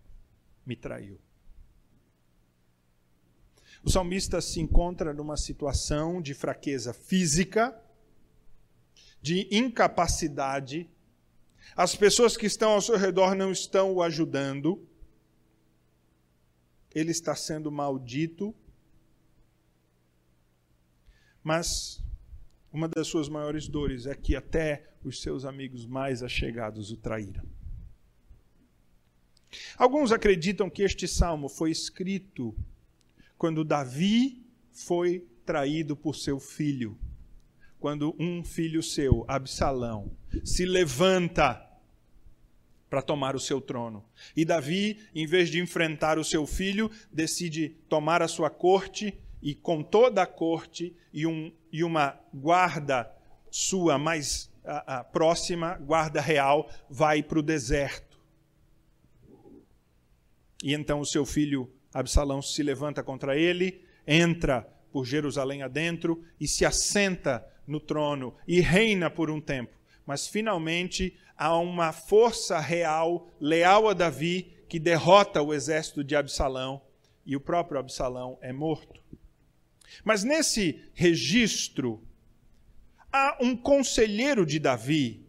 me 0.65 0.75
traiu. 0.75 1.19
O 3.83 3.89
salmista 3.89 4.39
se 4.39 4.61
encontra 4.61 5.13
numa 5.13 5.35
situação 5.35 6.21
de 6.21 6.33
fraqueza 6.33 6.93
física, 6.93 7.77
de 9.21 9.47
incapacidade. 9.51 10.89
As 11.75 11.95
pessoas 11.95 12.37
que 12.37 12.45
estão 12.45 12.71
ao 12.71 12.81
seu 12.81 12.97
redor 12.97 13.35
não 13.35 13.51
estão 13.51 13.93
o 13.93 14.01
ajudando. 14.01 14.87
Ele 16.95 17.11
está 17.11 17.35
sendo 17.35 17.71
maldito 17.71 18.55
mas 21.43 22.03
uma 22.71 22.87
das 22.87 23.07
suas 23.07 23.29
maiores 23.29 23.67
dores 23.67 24.05
é 24.05 24.15
que 24.15 24.35
até 24.35 24.93
os 25.03 25.21
seus 25.21 25.45
amigos 25.45 25.85
mais 25.85 26.23
achegados 26.23 26.91
o 26.91 26.97
traíram. 26.97 27.43
Alguns 29.77 30.11
acreditam 30.11 30.69
que 30.69 30.81
este 30.81 31.07
salmo 31.07 31.47
foi 31.47 31.69
escrito 31.69 32.55
quando 33.37 33.63
Davi 33.63 34.43
foi 34.71 35.27
traído 35.45 35.95
por 35.95 36.15
seu 36.15 36.39
filho. 36.39 36.97
Quando 37.79 38.15
um 38.17 38.43
filho 38.43 38.81
seu, 38.81 39.25
Absalão, 39.27 40.15
se 40.43 40.65
levanta 40.65 41.69
para 42.89 43.01
tomar 43.01 43.35
o 43.35 43.39
seu 43.39 43.59
trono. 43.59 44.05
E 44.35 44.45
Davi, 44.45 44.99
em 45.13 45.25
vez 45.25 45.49
de 45.49 45.59
enfrentar 45.59 46.17
o 46.17 46.23
seu 46.23 46.47
filho, 46.47 46.89
decide 47.11 47.69
tomar 47.89 48.21
a 48.21 48.27
sua 48.27 48.49
corte 48.49 49.19
e 49.43 49.53
com 49.53 49.83
toda 49.83 50.23
a 50.23 50.25
corte 50.25 50.95
e, 51.11 51.27
um, 51.27 51.53
e 51.69 51.83
uma 51.83 52.17
guarda 52.33 53.11
sua 53.51 53.97
mais 53.97 54.49
a, 54.63 54.99
a 54.99 55.03
próxima, 55.03 55.75
guarda 55.75 56.21
real, 56.21 56.69
vai 56.89 57.21
para 57.21 57.39
o 57.39 57.43
deserto. 57.43 58.17
E 60.63 60.73
então 60.73 61.01
o 61.01 61.05
seu 61.05 61.25
filho 61.25 61.69
Absalão 61.93 62.41
se 62.41 62.63
levanta 62.63 63.03
contra 63.03 63.37
ele, 63.37 63.83
entra 64.07 64.61
por 64.93 65.05
Jerusalém 65.05 65.61
adentro 65.61 66.23
e 66.39 66.47
se 66.47 66.65
assenta 66.65 67.45
no 67.67 67.81
trono 67.81 68.33
e 68.47 68.61
reina 68.61 69.09
por 69.09 69.29
um 69.29 69.41
tempo. 69.41 69.77
Mas 70.05 70.25
finalmente 70.25 71.17
há 71.37 71.57
uma 71.57 71.91
força 71.91 72.59
real, 72.61 73.27
leal 73.41 73.89
a 73.89 73.93
Davi, 73.93 74.53
que 74.69 74.79
derrota 74.79 75.41
o 75.41 75.53
exército 75.53 76.01
de 76.01 76.15
Absalão 76.15 76.81
e 77.25 77.35
o 77.35 77.41
próprio 77.41 77.79
Absalão 77.79 78.37
é 78.41 78.53
morto. 78.53 79.02
Mas 80.03 80.23
nesse 80.23 80.81
registro, 80.93 82.01
há 83.11 83.37
um 83.39 83.55
conselheiro 83.55 84.45
de 84.45 84.57
Davi, 84.59 85.23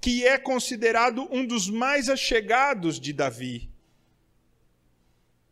que 0.00 0.24
é 0.24 0.38
considerado 0.38 1.26
um 1.32 1.44
dos 1.44 1.68
mais 1.68 2.08
achegados 2.08 3.00
de 3.00 3.12
Davi. 3.12 3.68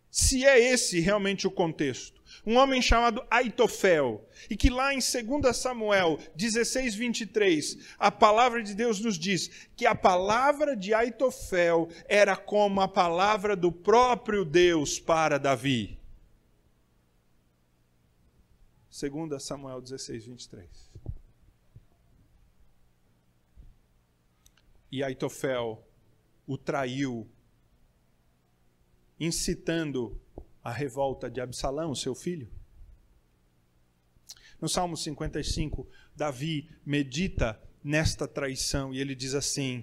Se 0.09 0.45
é 0.45 0.61
esse 0.61 1.01
realmente 1.01 1.45
o 1.45 1.51
contexto. 1.51 2.23
Um 2.47 2.57
homem 2.57 2.81
chamado 2.81 3.25
Aitofel, 3.29 4.29
e 4.49 4.57
que 4.57 4.71
lá 4.71 4.95
em 4.95 4.99
2 4.99 5.57
Samuel 5.57 6.21
16, 6.37 6.95
23, 6.95 7.79
a 7.99 8.13
palavra 8.13 8.63
de 8.63 8.75
Deus 8.75 9.01
nos 9.01 9.19
diz 9.19 9.51
que 9.77 9.87
a 9.87 9.95
palavra 9.95 10.77
de 10.77 10.95
Aitofel 10.95 11.89
era 12.09 12.37
como 12.37 12.81
a 12.81 12.87
palavra 12.87 13.57
do 13.57 13.73
próprio 13.73 14.45
Deus 14.45 15.01
para 15.01 15.39
Davi. 15.39 15.99
2 18.95 19.43
Samuel 19.43 19.81
16, 19.81 20.27
23. 20.27 20.69
E 24.93 25.03
Aitofel 25.03 25.85
o 26.47 26.57
traiu, 26.57 27.29
incitando 29.19 30.21
a 30.63 30.71
revolta 30.71 31.29
de 31.29 31.41
Absalão, 31.41 31.93
seu 31.93 32.15
filho. 32.15 32.49
No 34.61 34.69
Salmo 34.69 34.97
55, 34.97 35.89
Davi 36.15 36.71
medita 36.87 37.61
nesta 37.83 38.29
traição 38.29 38.95
e 38.95 39.01
ele 39.01 39.17
diz 39.17 39.35
assim: 39.35 39.83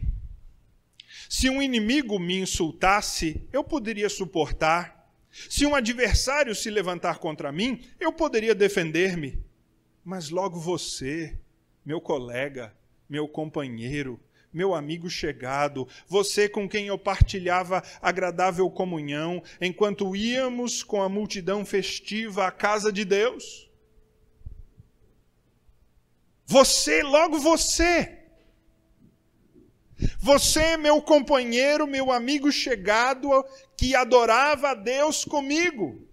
Se 1.30 1.50
um 1.50 1.62
inimigo 1.62 2.17
me 2.17 2.39
insultasse, 2.39 3.45
eu 3.52 3.62
poderia 3.62 4.08
suportar 4.08 5.01
se 5.32 5.65
um 5.65 5.74
adversário 5.74 6.54
se 6.54 6.70
levantar 6.70 7.20
contra 7.20 7.52
mim, 7.52 7.82
eu 8.00 8.12
poderia 8.12 8.54
defender-me. 8.54 9.41
Mas 10.04 10.30
logo 10.30 10.60
você, 10.60 11.38
meu 11.86 12.02
colega, 12.02 12.76
meu 13.10 13.28
companheiro, 13.28 14.20
meu 14.52 14.74
amigo 14.74 15.10
chegado, 15.10 15.88
você 16.08 16.50
com 16.50 16.67
quem 16.67 16.88
eu 16.88 16.98
partilhava 16.98 17.82
agradável 18.02 18.70
comunhão, 18.70 19.41
enquanto 19.62 20.15
íamos 20.15 20.84
com 20.84 21.02
a 21.02 21.08
multidão 21.08 21.65
festiva 21.65 22.48
à 22.48 22.52
casa 22.52 22.91
de 22.91 23.06
Deus. 23.06 23.70
Você, 26.46 27.02
logo 27.02 27.39
você, 27.39 28.21
você, 30.20 30.78
meu 30.78 31.02
companheiro, 31.02 31.88
meu 31.88 32.12
amigo 32.12 32.52
chegado, 32.52 33.30
que 33.78 33.96
adorava 33.96 34.70
a 34.70 34.76
Deus 34.76 35.26
comigo. 35.26 36.08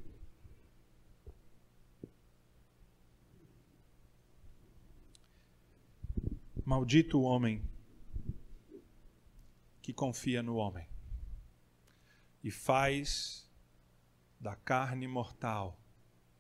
Maldito 6.65 7.19
o 7.19 7.23
homem 7.23 7.63
que 9.81 9.93
confia 9.93 10.43
no 10.43 10.57
homem 10.57 10.87
e 12.45 12.51
faz 12.51 13.49
da 14.39 14.55
carne 14.55 15.09
mortal 15.09 15.81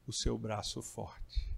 o 0.06 0.12
seu 0.12 0.36
braço 0.38 0.82
forte. 0.82 1.57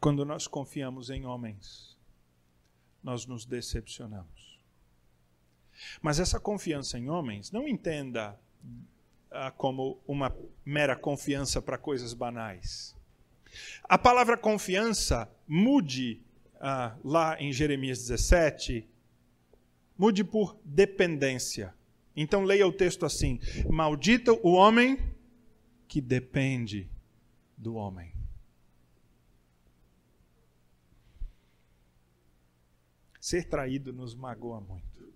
Quando 0.00 0.24
nós 0.24 0.46
confiamos 0.46 1.10
em 1.10 1.24
homens, 1.26 1.96
nós 3.02 3.26
nos 3.26 3.44
decepcionamos. 3.44 4.58
Mas 6.00 6.18
essa 6.18 6.40
confiança 6.40 6.98
em 6.98 7.08
homens, 7.08 7.50
não 7.50 7.66
entenda 7.66 8.38
ah, 9.30 9.50
como 9.50 10.00
uma 10.06 10.34
mera 10.64 10.96
confiança 10.96 11.60
para 11.60 11.78
coisas 11.78 12.14
banais. 12.14 12.94
A 13.84 13.96
palavra 13.96 14.36
confiança 14.36 15.30
mude 15.46 16.20
ah, 16.60 16.96
lá 17.04 17.40
em 17.40 17.52
Jeremias 17.52 17.98
17, 17.98 18.86
mude 19.96 20.24
por 20.24 20.56
dependência. 20.64 21.74
Então 22.16 22.42
leia 22.42 22.66
o 22.66 22.72
texto 22.72 23.06
assim: 23.06 23.40
Maldito 23.68 24.38
o 24.42 24.52
homem 24.52 24.98
que 25.86 26.00
depende 26.00 26.88
do 27.56 27.74
homem. 27.74 28.17
Ser 33.28 33.44
traído 33.44 33.92
nos 33.92 34.14
magoa 34.14 34.58
muito, 34.58 35.12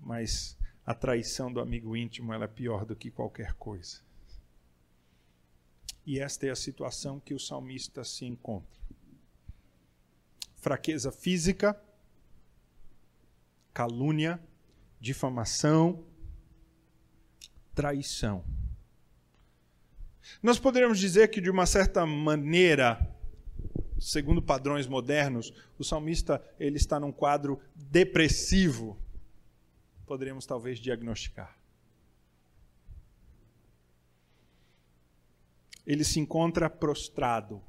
mas 0.00 0.58
a 0.84 0.92
traição 0.92 1.52
do 1.52 1.60
amigo 1.60 1.96
íntimo 1.96 2.34
é 2.34 2.48
pior 2.48 2.84
do 2.84 2.96
que 2.96 3.12
qualquer 3.12 3.52
coisa. 3.52 4.00
E 6.04 6.18
esta 6.18 6.48
é 6.48 6.50
a 6.50 6.56
situação 6.56 7.20
que 7.20 7.32
o 7.32 7.38
salmista 7.38 8.02
se 8.02 8.24
encontra 8.24 8.76
fraqueza 10.56 11.12
física, 11.12 11.80
calúnia, 13.72 14.40
difamação, 14.98 16.04
traição. 17.72 18.44
Nós 20.42 20.58
poderíamos 20.58 20.98
dizer 20.98 21.28
que, 21.28 21.40
de 21.40 21.50
uma 21.50 21.66
certa 21.66 22.04
maneira, 22.04 23.15
segundo 23.98 24.42
padrões 24.42 24.86
modernos, 24.86 25.52
o 25.78 25.84
salmista 25.84 26.42
ele 26.58 26.76
está 26.76 27.00
num 27.00 27.12
quadro 27.12 27.60
depressivo. 27.74 28.98
Poderíamos 30.06 30.46
talvez 30.46 30.78
diagnosticar. 30.78 31.56
Ele 35.86 36.02
se 36.02 36.18
encontra 36.18 36.68
prostrado, 36.68 37.62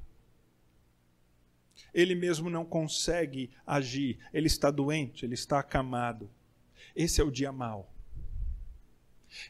ele 1.94 2.14
mesmo 2.14 2.50
não 2.50 2.64
consegue 2.64 3.50
agir, 3.66 4.18
ele 4.32 4.48
está 4.48 4.70
doente, 4.70 5.24
ele 5.24 5.34
está 5.34 5.60
acamado. 5.60 6.28
Esse 6.96 7.20
é 7.20 7.24
o 7.24 7.30
dia 7.30 7.52
mau. 7.52 7.92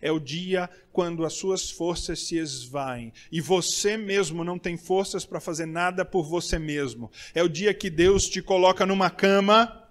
É 0.01 0.11
o 0.11 0.19
dia 0.19 0.69
quando 0.93 1.25
as 1.25 1.35
suas 1.35 1.71
forças 1.71 2.27
se 2.27 2.37
esvaem 2.37 3.12
e 3.31 3.41
você 3.41 3.97
mesmo 3.97 4.45
não 4.45 4.59
tem 4.59 4.77
forças 4.77 5.25
para 5.25 5.41
fazer 5.41 5.67
nada 5.67 6.05
por 6.05 6.25
você 6.25 6.59
mesmo. 6.59 7.11
É 7.35 7.43
o 7.43 7.49
dia 7.49 7.73
que 7.73 7.91
Deus 7.91 8.29
te 8.29 8.43
coloca 8.43 8.85
numa 8.87 9.11
cama 9.11 9.88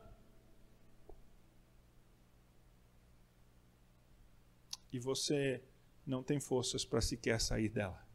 e 4.91 4.99
você 4.99 5.61
não 6.05 6.23
tem 6.23 6.39
forças 6.39 6.85
para 6.85 7.01
sequer 7.01 7.39
sair 7.39 7.69
dela. 7.69 8.07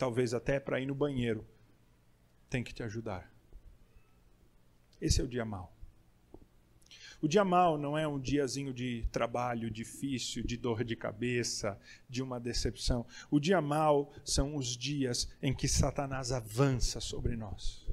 talvez 0.00 0.32
até 0.32 0.58
para 0.58 0.80
ir 0.80 0.86
no 0.86 0.94
banheiro, 0.94 1.46
tem 2.48 2.64
que 2.64 2.72
te 2.72 2.82
ajudar. 2.82 3.30
Esse 4.98 5.20
é 5.20 5.24
o 5.24 5.28
dia 5.28 5.44
mal. 5.44 5.76
O 7.22 7.28
dia 7.28 7.44
mal 7.44 7.76
não 7.76 7.98
é 7.98 8.08
um 8.08 8.18
diazinho 8.18 8.72
de 8.72 9.06
trabalho 9.12 9.70
difícil, 9.70 10.42
de 10.42 10.56
dor 10.56 10.82
de 10.82 10.96
cabeça, 10.96 11.78
de 12.08 12.22
uma 12.22 12.40
decepção. 12.40 13.04
O 13.30 13.38
dia 13.38 13.60
mal 13.60 14.10
são 14.24 14.56
os 14.56 14.68
dias 14.68 15.28
em 15.42 15.52
que 15.52 15.68
Satanás 15.68 16.32
avança 16.32 16.98
sobre 16.98 17.36
nós. 17.36 17.86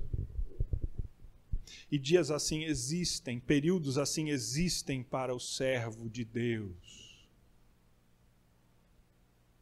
E 1.92 2.00
dias 2.00 2.32
assim 2.32 2.64
existem, 2.64 3.38
períodos 3.38 3.98
assim 3.98 4.30
existem 4.30 5.04
para 5.04 5.36
o 5.36 5.40
servo 5.40 6.10
de 6.10 6.24
Deus. 6.24 7.28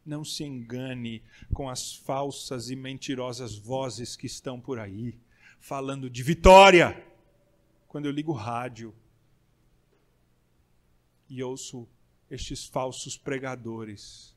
Não 0.04 0.24
se 0.24 0.44
engane 0.44 1.24
com 1.52 1.68
as 1.68 1.92
falsas 1.92 2.70
e 2.70 2.76
mentirosas 2.76 3.56
vozes 3.56 4.14
que 4.14 4.26
estão 4.26 4.60
por 4.60 4.78
aí, 4.78 5.18
falando 5.58 6.08
de 6.08 6.22
vitória. 6.22 7.04
Quando 7.88 8.06
eu 8.06 8.12
ligo 8.12 8.30
o 8.30 8.36
rádio 8.36 8.94
e 11.28 11.42
ouço 11.42 11.88
estes 12.30 12.66
falsos 12.66 13.16
pregadores, 13.16 14.36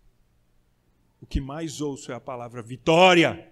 o 1.21 1.25
que 1.25 1.41
mais 1.41 1.81
ouço 1.81 2.11
é 2.11 2.15
a 2.15 2.19
palavra 2.19 2.61
vitória. 2.61 3.51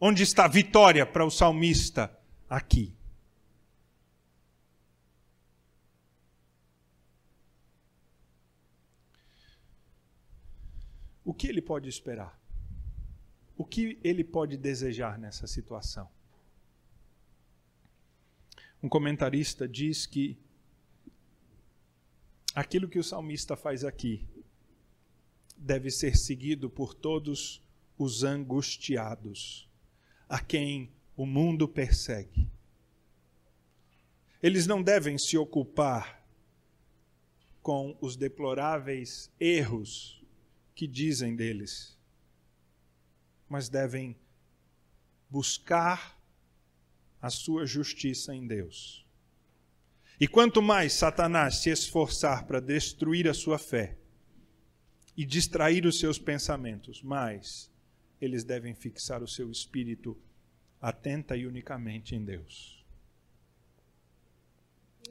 Onde 0.00 0.22
está 0.22 0.46
a 0.46 0.48
vitória 0.48 1.04
para 1.06 1.24
o 1.24 1.30
salmista? 1.30 2.18
Aqui. 2.48 2.94
O 11.24 11.32
que 11.32 11.46
ele 11.46 11.62
pode 11.62 11.88
esperar? 11.88 12.40
O 13.56 13.64
que 13.64 13.98
ele 14.02 14.24
pode 14.24 14.56
desejar 14.56 15.18
nessa 15.18 15.46
situação? 15.46 16.10
Um 18.82 18.88
comentarista 18.88 19.68
diz 19.68 20.04
que 20.04 20.36
aquilo 22.54 22.88
que 22.88 22.98
o 22.98 23.04
salmista 23.04 23.56
faz 23.56 23.84
aqui 23.84 24.26
deve 25.56 25.90
ser 25.90 26.16
seguido 26.16 26.68
por 26.68 26.94
todos 26.94 27.62
os 27.96 28.24
angustiados, 28.24 29.68
a 30.28 30.40
quem 30.40 30.90
o 31.16 31.24
mundo 31.24 31.68
persegue. 31.68 32.50
Eles 34.42 34.66
não 34.66 34.82
devem 34.82 35.16
se 35.18 35.38
ocupar 35.38 36.20
com 37.62 37.96
os 38.00 38.16
deploráveis 38.16 39.30
erros 39.38 40.20
que 40.74 40.86
dizem 40.88 41.36
deles, 41.36 41.96
mas 43.48 43.68
devem 43.68 44.16
buscar 45.30 46.20
a 47.20 47.30
sua 47.30 47.64
justiça 47.64 48.34
em 48.34 48.46
Deus. 48.46 49.06
E 50.20 50.28
quanto 50.28 50.62
mais 50.62 50.92
Satanás 50.92 51.56
se 51.56 51.70
esforçar 51.70 52.46
para 52.46 52.60
destruir 52.60 53.28
a 53.28 53.34
sua 53.34 53.58
fé 53.58 53.96
e 55.16 55.24
distrair 55.24 55.84
os 55.84 55.98
seus 55.98 56.18
pensamentos, 56.18 57.02
mais 57.02 57.70
eles 58.20 58.44
devem 58.44 58.74
fixar 58.74 59.22
o 59.22 59.28
seu 59.28 59.50
espírito 59.50 60.16
atenta 60.80 61.36
e 61.36 61.46
unicamente 61.46 62.14
em 62.14 62.24
Deus. 62.24 62.84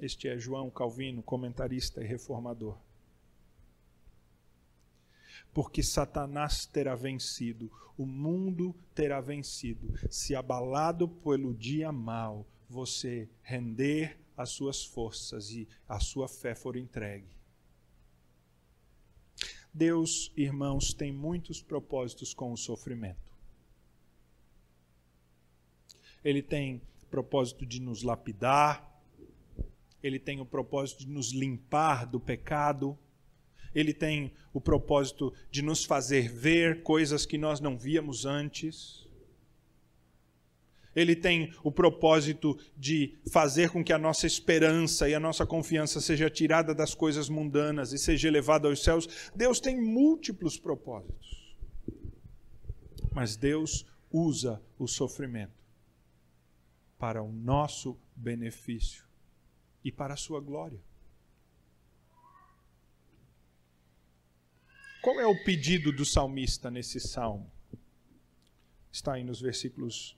Este 0.01 0.27
é 0.27 0.37
João 0.37 0.69
Calvino, 0.69 1.21
comentarista 1.21 2.01
e 2.01 2.07
reformador 2.07 2.77
porque 5.53 5.83
Satanás 5.83 6.65
terá 6.65 6.95
vencido, 6.95 7.71
o 7.97 8.05
mundo 8.05 8.75
terá 8.95 9.19
vencido. 9.19 9.93
Se 10.09 10.35
abalado 10.35 11.07
pelo 11.07 11.53
dia 11.53 11.91
mau, 11.91 12.45
você 12.69 13.29
render 13.41 14.17
as 14.41 14.49
suas 14.49 14.83
forças 14.83 15.51
e 15.51 15.67
a 15.87 15.99
sua 15.99 16.27
fé 16.27 16.53
for 16.55 16.75
entregue. 16.75 17.35
Deus, 19.73 20.31
irmãos, 20.35 20.93
tem 20.93 21.11
muitos 21.11 21.61
propósitos 21.61 22.33
com 22.33 22.51
o 22.51 22.57
sofrimento. 22.57 23.31
Ele 26.23 26.41
tem 26.41 26.81
propósito 27.09 27.65
de 27.65 27.79
nos 27.79 28.03
lapidar, 28.03 28.89
ele 30.03 30.19
tem 30.19 30.41
o 30.41 30.45
propósito 30.45 30.99
de 30.99 31.09
nos 31.09 31.31
limpar 31.31 32.05
do 32.05 32.19
pecado 32.19 32.97
ele 33.73 33.93
tem 33.93 34.33
o 34.53 34.59
propósito 34.59 35.33
de 35.49 35.61
nos 35.61 35.85
fazer 35.85 36.29
ver 36.29 36.83
coisas 36.83 37.25
que 37.25 37.37
nós 37.37 37.59
não 37.59 37.77
víamos 37.77 38.25
antes. 38.25 39.07
Ele 40.95 41.15
tem 41.15 41.53
o 41.63 41.71
propósito 41.71 42.57
de 42.77 43.17
fazer 43.31 43.69
com 43.69 43.83
que 43.83 43.93
a 43.93 43.97
nossa 43.97 44.27
esperança 44.27 45.07
e 45.07 45.15
a 45.15 45.19
nossa 45.19 45.45
confiança 45.45 46.01
seja 46.01 46.29
tirada 46.29 46.75
das 46.75 46.93
coisas 46.93 47.29
mundanas 47.29 47.93
e 47.93 47.97
seja 47.97 48.27
elevada 48.27 48.67
aos 48.67 48.83
céus. 48.83 49.31
Deus 49.35 49.59
tem 49.59 49.79
múltiplos 49.79 50.57
propósitos. 50.57 51.55
Mas 53.13 53.35
Deus 53.35 53.85
usa 54.11 54.61
o 54.77 54.87
sofrimento 54.87 55.61
para 56.97 57.23
o 57.23 57.31
nosso 57.31 57.97
benefício 58.15 59.05
e 59.83 59.91
para 59.91 60.13
a 60.13 60.17
sua 60.17 60.39
glória. 60.39 60.79
Qual 65.01 65.19
é 65.19 65.25
o 65.25 65.43
pedido 65.43 65.91
do 65.91 66.05
salmista 66.05 66.69
nesse 66.69 66.99
salmo? 66.99 67.51
Está 68.91 69.13
aí 69.13 69.23
nos 69.23 69.41
versículos, 69.41 70.15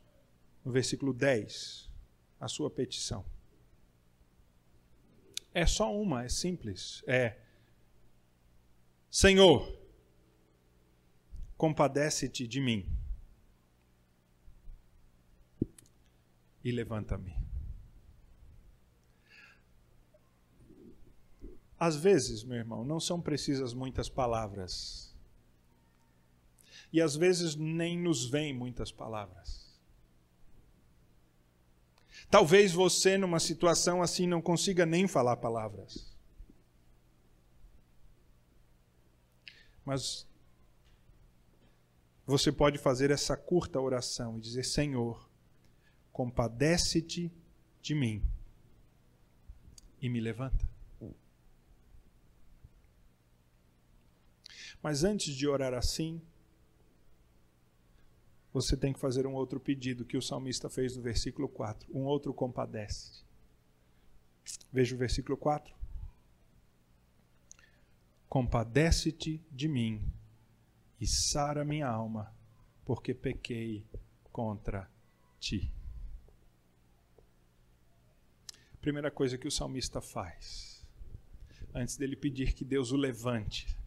no 0.63 0.71
versículo 0.71 1.13
10, 1.13 1.89
a 2.39 2.47
sua 2.47 2.69
petição. 2.69 3.25
É 5.53 5.65
só 5.65 5.93
uma, 5.95 6.23
é 6.23 6.29
simples. 6.29 7.03
É: 7.05 7.37
Senhor, 9.09 9.71
compadece-te 11.55 12.47
de 12.47 12.59
mim 12.59 12.89
e 16.63 16.71
levanta-me. 16.71 17.35
Às 21.77 21.97
vezes, 21.97 22.43
meu 22.43 22.57
irmão, 22.57 22.85
não 22.85 22.99
são 22.99 23.21
precisas 23.21 23.73
muitas 23.73 24.07
palavras. 24.07 25.13
E 26.93 27.01
às 27.01 27.15
vezes 27.15 27.55
nem 27.55 27.99
nos 27.99 28.25
vêm 28.25 28.53
muitas 28.53 28.91
palavras. 28.91 29.62
Talvez 32.33 32.71
você, 32.71 33.15
numa 33.15 33.39
situação 33.39 34.01
assim, 34.01 34.25
não 34.25 34.41
consiga 34.41 34.87
nem 34.87 35.07
falar 35.07 35.37
palavras. 35.37 36.11
Mas 39.85 40.27
você 42.25 42.51
pode 42.51 42.79
fazer 42.79 43.11
essa 43.11 43.37
curta 43.37 43.79
oração 43.79 44.39
e 44.39 44.41
dizer: 44.41 44.63
Senhor, 44.63 45.29
compadece-te 46.11 47.31
de 47.83 47.93
mim 47.93 48.25
e 50.01 50.09
me 50.09 50.19
levanta. 50.19 50.67
Mas 54.81 55.03
antes 55.03 55.35
de 55.35 55.47
orar 55.47 55.75
assim, 55.75 56.19
você 58.53 58.77
tem 58.77 58.93
que 58.93 58.99
fazer 58.99 59.25
um 59.25 59.33
outro 59.33 59.59
pedido 59.59 60.05
que 60.05 60.15
o 60.15 60.21
salmista 60.21 60.69
fez 60.69 60.95
no 60.95 61.01
versículo 61.01 61.49
4. 61.49 61.89
Um 61.91 62.03
outro 62.03 62.33
compadece. 62.33 63.23
Veja 64.71 64.93
o 64.93 64.97
versículo 64.97 65.35
4. 65.35 65.73
Compadece-te 68.29 69.43
de 69.51 69.67
mim 69.67 70.11
e 70.99 71.07
sara 71.07 71.65
minha 71.65 71.87
alma, 71.87 72.33
porque 72.85 73.13
pequei 73.13 73.85
contra 74.31 74.89
ti. 75.39 75.71
Primeira 78.81 79.09
coisa 79.09 79.37
que 79.37 79.47
o 79.47 79.51
salmista 79.51 80.01
faz, 80.01 80.85
antes 81.73 81.95
dele 81.95 82.15
pedir 82.15 82.53
que 82.53 82.65
Deus 82.65 82.91
o 82.91 82.97
levante, 82.97 83.77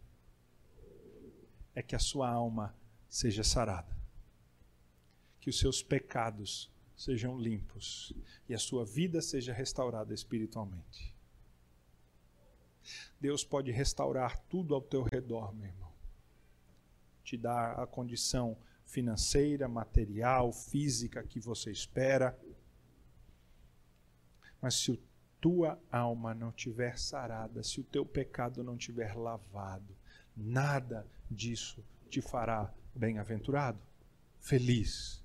é 1.74 1.82
que 1.82 1.94
a 1.94 1.98
sua 1.98 2.30
alma 2.30 2.74
seja 3.08 3.44
sarada, 3.44 3.94
que 5.46 5.50
os 5.50 5.60
seus 5.60 5.80
pecados 5.80 6.68
sejam 6.96 7.38
limpos 7.38 8.12
e 8.48 8.54
a 8.54 8.58
sua 8.58 8.84
vida 8.84 9.22
seja 9.22 9.52
restaurada 9.52 10.12
espiritualmente. 10.12 11.14
Deus 13.20 13.44
pode 13.44 13.70
restaurar 13.70 14.36
tudo 14.48 14.74
ao 14.74 14.82
teu 14.82 15.04
redor, 15.04 15.54
meu 15.54 15.68
irmão. 15.68 15.92
Te 17.22 17.36
dar 17.36 17.78
a 17.78 17.86
condição 17.86 18.58
financeira, 18.86 19.68
material, 19.68 20.52
física 20.52 21.22
que 21.22 21.38
você 21.38 21.70
espera. 21.70 22.36
Mas 24.60 24.74
se 24.74 24.94
a 24.94 25.40
tua 25.40 25.80
alma 25.92 26.34
não 26.34 26.50
tiver 26.50 26.98
sarada, 26.98 27.62
se 27.62 27.80
o 27.80 27.84
teu 27.84 28.04
pecado 28.04 28.64
não 28.64 28.76
tiver 28.76 29.14
lavado, 29.14 29.96
nada 30.36 31.06
disso 31.30 31.84
te 32.10 32.20
fará 32.20 32.74
bem-aventurado, 32.92 33.78
feliz, 34.40 35.24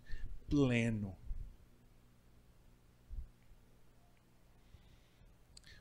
pleno. 0.52 1.16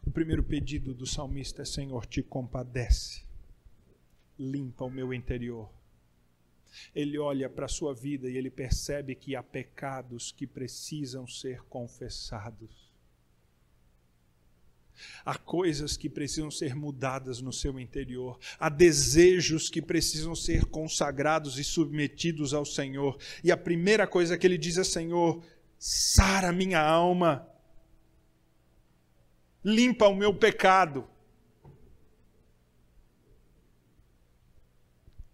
O 0.06 0.12
primeiro 0.12 0.44
pedido 0.44 0.94
do 0.94 1.04
salmista 1.04 1.62
é: 1.62 1.64
Senhor, 1.64 2.06
te 2.06 2.22
compadece, 2.22 3.24
limpa 4.38 4.84
o 4.84 4.90
meu 4.90 5.12
interior. 5.12 5.68
Ele 6.94 7.18
olha 7.18 7.50
para 7.50 7.66
a 7.66 7.68
sua 7.68 7.92
vida 7.92 8.30
e 8.30 8.36
ele 8.36 8.48
percebe 8.48 9.16
que 9.16 9.34
há 9.34 9.42
pecados 9.42 10.30
que 10.30 10.46
precisam 10.46 11.26
ser 11.26 11.62
confessados. 11.64 12.89
Há 15.24 15.36
coisas 15.36 15.96
que 15.96 16.08
precisam 16.08 16.50
ser 16.50 16.74
mudadas 16.74 17.40
no 17.40 17.52
seu 17.52 17.78
interior, 17.78 18.38
há 18.58 18.68
desejos 18.68 19.68
que 19.68 19.82
precisam 19.82 20.34
ser 20.34 20.64
consagrados 20.66 21.58
e 21.58 21.64
submetidos 21.64 22.54
ao 22.54 22.64
Senhor. 22.64 23.18
E 23.44 23.52
a 23.52 23.56
primeira 23.56 24.06
coisa 24.06 24.36
que 24.38 24.46
ele 24.46 24.58
diz 24.58 24.76
é: 24.78 24.84
Senhor, 24.84 25.42
sara 25.78 26.52
minha 26.52 26.80
alma, 26.80 27.48
limpa 29.64 30.08
o 30.08 30.14
meu 30.14 30.34
pecado. 30.34 31.08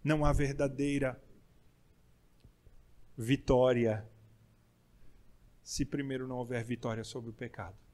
Não 0.03 0.25
há 0.25 0.33
verdadeira 0.33 1.21
vitória 3.19 4.09
se 5.63 5.85
primeiro 5.85 6.29
não 6.29 6.37
houver 6.37 6.63
vitória 6.63 7.03
sobre 7.03 7.31
o 7.31 7.33
pecado 7.33 7.86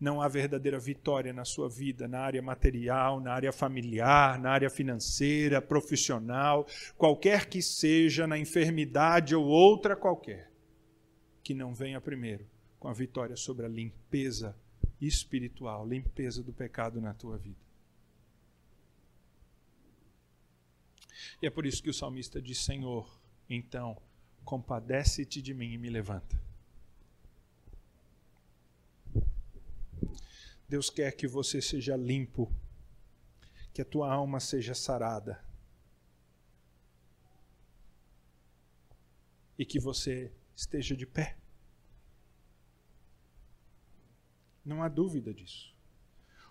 não 0.00 0.22
há 0.22 0.28
verdadeira 0.28 0.78
vitória 0.78 1.32
na 1.32 1.44
sua 1.44 1.68
vida, 1.68 2.08
na 2.08 2.20
área 2.20 2.40
material, 2.40 3.20
na 3.20 3.32
área 3.32 3.52
familiar, 3.52 4.38
na 4.38 4.50
área 4.50 4.70
financeira, 4.70 5.60
profissional, 5.60 6.66
qualquer 6.96 7.46
que 7.46 7.60
seja, 7.60 8.26
na 8.26 8.38
enfermidade 8.38 9.34
ou 9.34 9.44
outra 9.44 9.94
qualquer, 9.94 10.50
que 11.42 11.52
não 11.52 11.74
venha 11.74 12.00
primeiro 12.00 12.46
com 12.78 12.88
a 12.88 12.94
vitória 12.94 13.36
sobre 13.36 13.66
a 13.66 13.68
limpeza 13.68 14.56
espiritual, 14.98 15.86
limpeza 15.86 16.42
do 16.42 16.52
pecado 16.52 16.98
na 16.98 17.12
tua 17.12 17.36
vida. 17.36 17.60
E 21.42 21.46
é 21.46 21.50
por 21.50 21.66
isso 21.66 21.82
que 21.82 21.90
o 21.90 21.94
salmista 21.94 22.40
diz: 22.40 22.64
Senhor, 22.64 23.06
então, 23.48 24.00
compadece-te 24.44 25.42
de 25.42 25.52
mim 25.52 25.72
e 25.72 25.78
me 25.78 25.90
levanta. 25.90 26.49
Deus 30.70 30.88
quer 30.88 31.16
que 31.16 31.26
você 31.26 31.60
seja 31.60 31.96
limpo, 31.96 32.48
que 33.74 33.82
a 33.82 33.84
tua 33.84 34.08
alma 34.08 34.38
seja 34.38 34.72
sarada. 34.72 35.44
E 39.58 39.66
que 39.66 39.80
você 39.80 40.32
esteja 40.54 40.96
de 40.96 41.04
pé. 41.04 41.36
Não 44.64 44.80
há 44.80 44.88
dúvida 44.88 45.34
disso. 45.34 45.74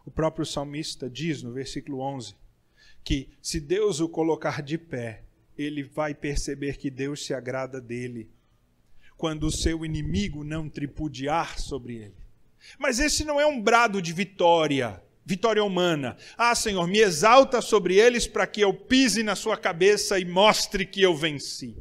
O 0.04 0.12
próprio 0.12 0.46
salmista 0.46 1.10
diz 1.10 1.42
no 1.42 1.54
versículo 1.54 2.02
11 2.02 2.36
que 3.02 3.30
se 3.42 3.62
Deus 3.62 4.02
o 4.02 4.10
colocar 4.10 4.62
de 4.62 4.78
pé, 4.78 5.24
ele 5.58 5.82
vai 5.82 6.14
perceber 6.14 6.76
que 6.76 6.92
Deus 6.92 7.26
se 7.26 7.34
agrada 7.34 7.80
dele 7.80 8.30
quando 9.16 9.46
o 9.46 9.52
seu 9.52 9.86
inimigo 9.86 10.44
não 10.44 10.70
tripudiar 10.70 11.58
sobre 11.58 11.96
ele. 11.96 12.19
Mas 12.78 13.00
esse 13.00 13.24
não 13.24 13.40
é 13.40 13.46
um 13.46 13.62
brado 13.62 14.02
de 14.02 14.14
vitória, 14.14 15.02
vitória 15.26 15.64
humana. 15.64 16.18
Ah, 16.38 16.56
Senhor, 16.56 16.88
me 16.88 17.00
exalta 17.00 17.62
sobre 17.62 17.96
eles 17.96 18.28
para 18.28 18.48
que 18.48 18.62
eu 18.62 18.74
pise 18.74 19.24
na 19.24 19.36
sua 19.36 19.58
cabeça 19.58 20.20
e 20.20 20.26
mostre 20.26 20.86
que 20.86 21.02
eu 21.02 21.16
venci. 21.16 21.76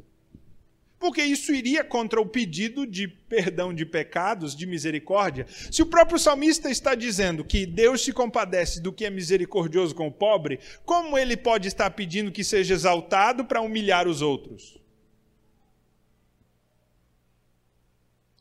Porque 0.98 1.22
isso 1.22 1.52
iria 1.52 1.84
contra 1.84 2.20
o 2.20 2.26
pedido 2.26 2.84
de 2.84 3.06
perdão 3.06 3.72
de 3.72 3.86
pecados, 3.86 4.56
de 4.56 4.66
misericórdia. 4.66 5.46
Se 5.70 5.80
o 5.80 5.86
próprio 5.86 6.18
salmista 6.18 6.68
está 6.68 6.94
dizendo 6.94 7.44
que 7.44 7.64
Deus 7.64 8.02
se 8.04 8.12
compadece 8.12 8.80
do 8.80 8.92
que 8.92 9.04
é 9.04 9.10
misericordioso 9.10 9.94
com 9.94 10.08
o 10.08 10.12
pobre, 10.12 10.58
como 10.84 11.16
ele 11.16 11.36
pode 11.36 11.68
estar 11.68 11.88
pedindo 11.90 12.32
que 12.32 12.42
seja 12.42 12.74
exaltado 12.74 13.44
para 13.44 13.60
humilhar 13.60 14.08
os 14.08 14.22
outros? 14.22 14.76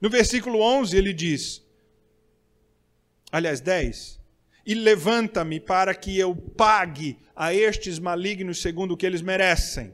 No 0.02 0.10
versículo 0.10 0.60
11 0.60 0.98
ele 0.98 1.14
diz: 1.14 1.64
aliás, 3.32 3.62
10. 3.62 4.20
E 4.66 4.74
levanta-me 4.74 5.60
para 5.60 5.96
que 5.96 6.18
eu 6.18 6.36
pague 6.36 7.18
a 7.36 7.54
estes 7.54 8.00
malignos 8.00 8.62
segundo 8.62 8.94
o 8.94 8.98
que 8.98 9.06
eles 9.06 9.22
merecem. 9.22 9.94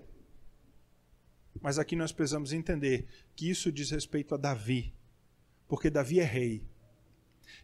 Mas 1.62 1.80
aqui 1.80 1.96
nós 1.96 2.12
precisamos 2.12 2.52
entender 2.52 3.06
que 3.36 3.50
isso 3.50 3.72
diz 3.72 3.92
respeito 3.92 4.36
a 4.36 4.38
Davi, 4.38 4.94
porque 5.68 5.90
Davi 5.90 6.20
é 6.20 6.26
rei. 6.26 6.64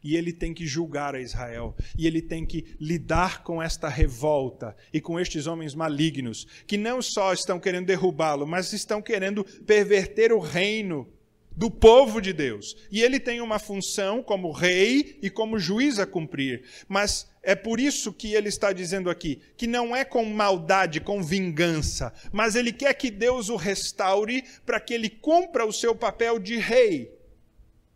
E 0.02 0.16
ele 0.16 0.32
tem 0.32 0.54
que 0.54 0.66
julgar 0.66 1.16
a 1.16 1.20
Israel, 1.20 1.76
e 1.98 2.08
ele 2.08 2.22
tem 2.22 2.46
que 2.46 2.78
lidar 2.80 3.44
com 3.44 3.62
esta 3.62 3.90
revolta 3.90 4.76
e 4.94 5.02
com 5.02 5.20
estes 5.20 5.48
homens 5.48 5.76
malignos, 5.76 6.46
que 6.66 6.78
não 6.78 7.02
só 7.02 7.34
estão 7.34 7.60
querendo 7.60 7.88
derrubá-lo, 7.88 8.48
mas 8.48 8.72
estão 8.72 9.02
querendo 9.02 9.44
perverter 9.66 10.32
o 10.32 10.40
reino 10.40 11.12
do 11.60 11.70
povo 11.70 12.22
de 12.22 12.32
Deus. 12.32 12.78
E 12.90 13.02
ele 13.02 13.20
tem 13.20 13.42
uma 13.42 13.60
função 13.60 14.24
como 14.24 14.50
rei 14.54 15.20
e 15.22 15.30
como 15.30 15.60
juiz 15.60 16.00
a 16.00 16.08
cumprir. 16.08 16.64
Mas 16.88 17.30
é 17.44 17.54
por 17.54 17.82
isso 17.82 18.14
que 18.14 18.34
ele 18.34 18.48
está 18.48 18.72
dizendo 18.72 19.10
aqui 19.10 19.42
que 19.58 19.68
não 19.68 19.94
é 19.94 20.06
com 20.06 20.24
maldade, 20.24 21.02
com 21.02 21.22
vingança, 21.22 22.14
mas 22.32 22.56
ele 22.56 22.72
quer 22.72 22.94
que 22.94 23.12
Deus 23.12 23.50
o 23.50 23.58
restaure 23.58 24.42
para 24.66 24.80
que 24.80 24.94
ele 24.94 25.10
cumpra 25.10 25.66
o 25.66 25.74
seu 25.74 25.94
papel 25.94 26.40
de 26.40 26.56
rei. 26.56 27.14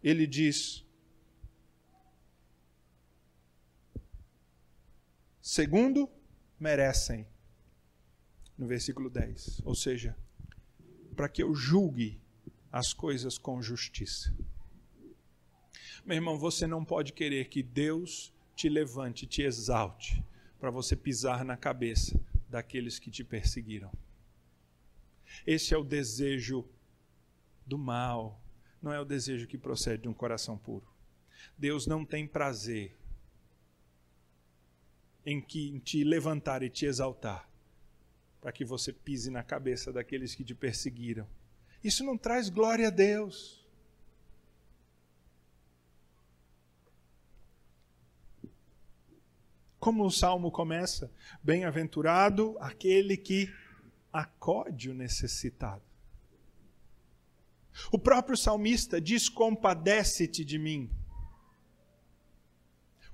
Ele 0.04 0.28
diz: 0.28 0.84
segundo 5.42 6.10
merecem, 6.60 7.26
no 8.58 8.68
versículo 8.68 9.10
10. 9.10 9.62
Ou 9.64 9.74
seja, 9.74 10.18
para 11.16 11.30
que 11.30 11.42
eu 11.42 11.56
julgue 11.56 12.23
as 12.74 12.92
coisas 12.92 13.38
com 13.38 13.62
justiça. 13.62 14.36
Meu 16.04 16.16
irmão, 16.16 16.40
você 16.40 16.66
não 16.66 16.84
pode 16.84 17.14
querer 17.14 17.48
que 17.48 17.62
Deus 17.62 18.34
te 18.56 18.68
levante, 18.68 19.28
te 19.28 19.44
exalte, 19.44 20.26
para 20.60 20.72
você 20.72 20.96
pisar 20.96 21.46
na 21.46 21.56
cabeça 21.56 22.20
daqueles 22.50 22.98
que 22.98 23.12
te 23.12 23.24
perseguiram. 23.24 23.92
Esse 25.46 25.76
é 25.76 25.78
o 25.78 25.84
desejo 25.84 26.68
do 27.64 27.78
mal, 27.78 28.42
não 28.82 28.92
é 28.92 29.00
o 29.00 29.06
desejo 29.06 29.46
que 29.46 29.58
procede 29.58 30.02
de 30.02 30.10
um 30.10 30.14
coração 30.14 30.58
puro. 30.58 30.88
Deus 31.56 31.86
não 31.86 32.04
tem 32.04 32.28
prazer 32.28 32.98
em, 35.24 35.40
que, 35.40 35.70
em 35.70 35.78
te 35.78 36.04
levantar 36.04 36.64
e 36.64 36.72
te 36.72 36.88
exaltar, 36.88 37.48
para 38.42 38.52
que 38.52 38.66
você 38.66 38.92
pise 38.92 39.30
na 39.30 39.44
cabeça 39.44 39.94
daqueles 39.94 40.34
que 40.34 40.44
te 40.44 40.56
perseguiram 40.56 41.28
isso 41.84 42.04
não 42.04 42.18
traz 42.18 42.50
glória 42.50 42.88
a 42.88 42.92
Deus. 42.92 43.64
Como 49.80 50.06
o 50.06 50.12
salmo 50.12 50.50
começa? 50.50 51.12
Bem-aventurado 51.44 52.56
aquele 52.60 53.18
que 53.18 53.54
acode 54.14 54.90
o 54.90 54.94
necessitado. 54.94 55.84
O 57.92 58.00
próprio 58.00 58.38
salmista 58.38 59.02
diz: 59.02 59.28
Compadece-te 59.28 60.46
de 60.46 60.58
mim. 60.58 60.90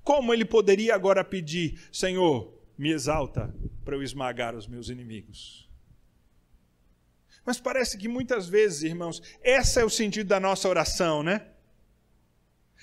Como 0.04 0.32
ele 0.32 0.44
poderia 0.44 0.94
agora 0.94 1.24
pedir, 1.24 1.88
Senhor, 1.92 2.52
me 2.76 2.90
exalta 2.90 3.54
para 3.84 3.96
eu 3.96 4.02
esmagar 4.02 4.54
os 4.54 4.66
meus 4.66 4.88
inimigos? 4.88 5.69
Mas 7.44 7.60
parece 7.60 7.96
que 7.96 8.08
muitas 8.08 8.48
vezes, 8.48 8.82
irmãos, 8.82 9.22
esse 9.42 9.80
é 9.80 9.84
o 9.84 9.90
sentido 9.90 10.28
da 10.28 10.38
nossa 10.38 10.68
oração, 10.68 11.22
né? 11.22 11.46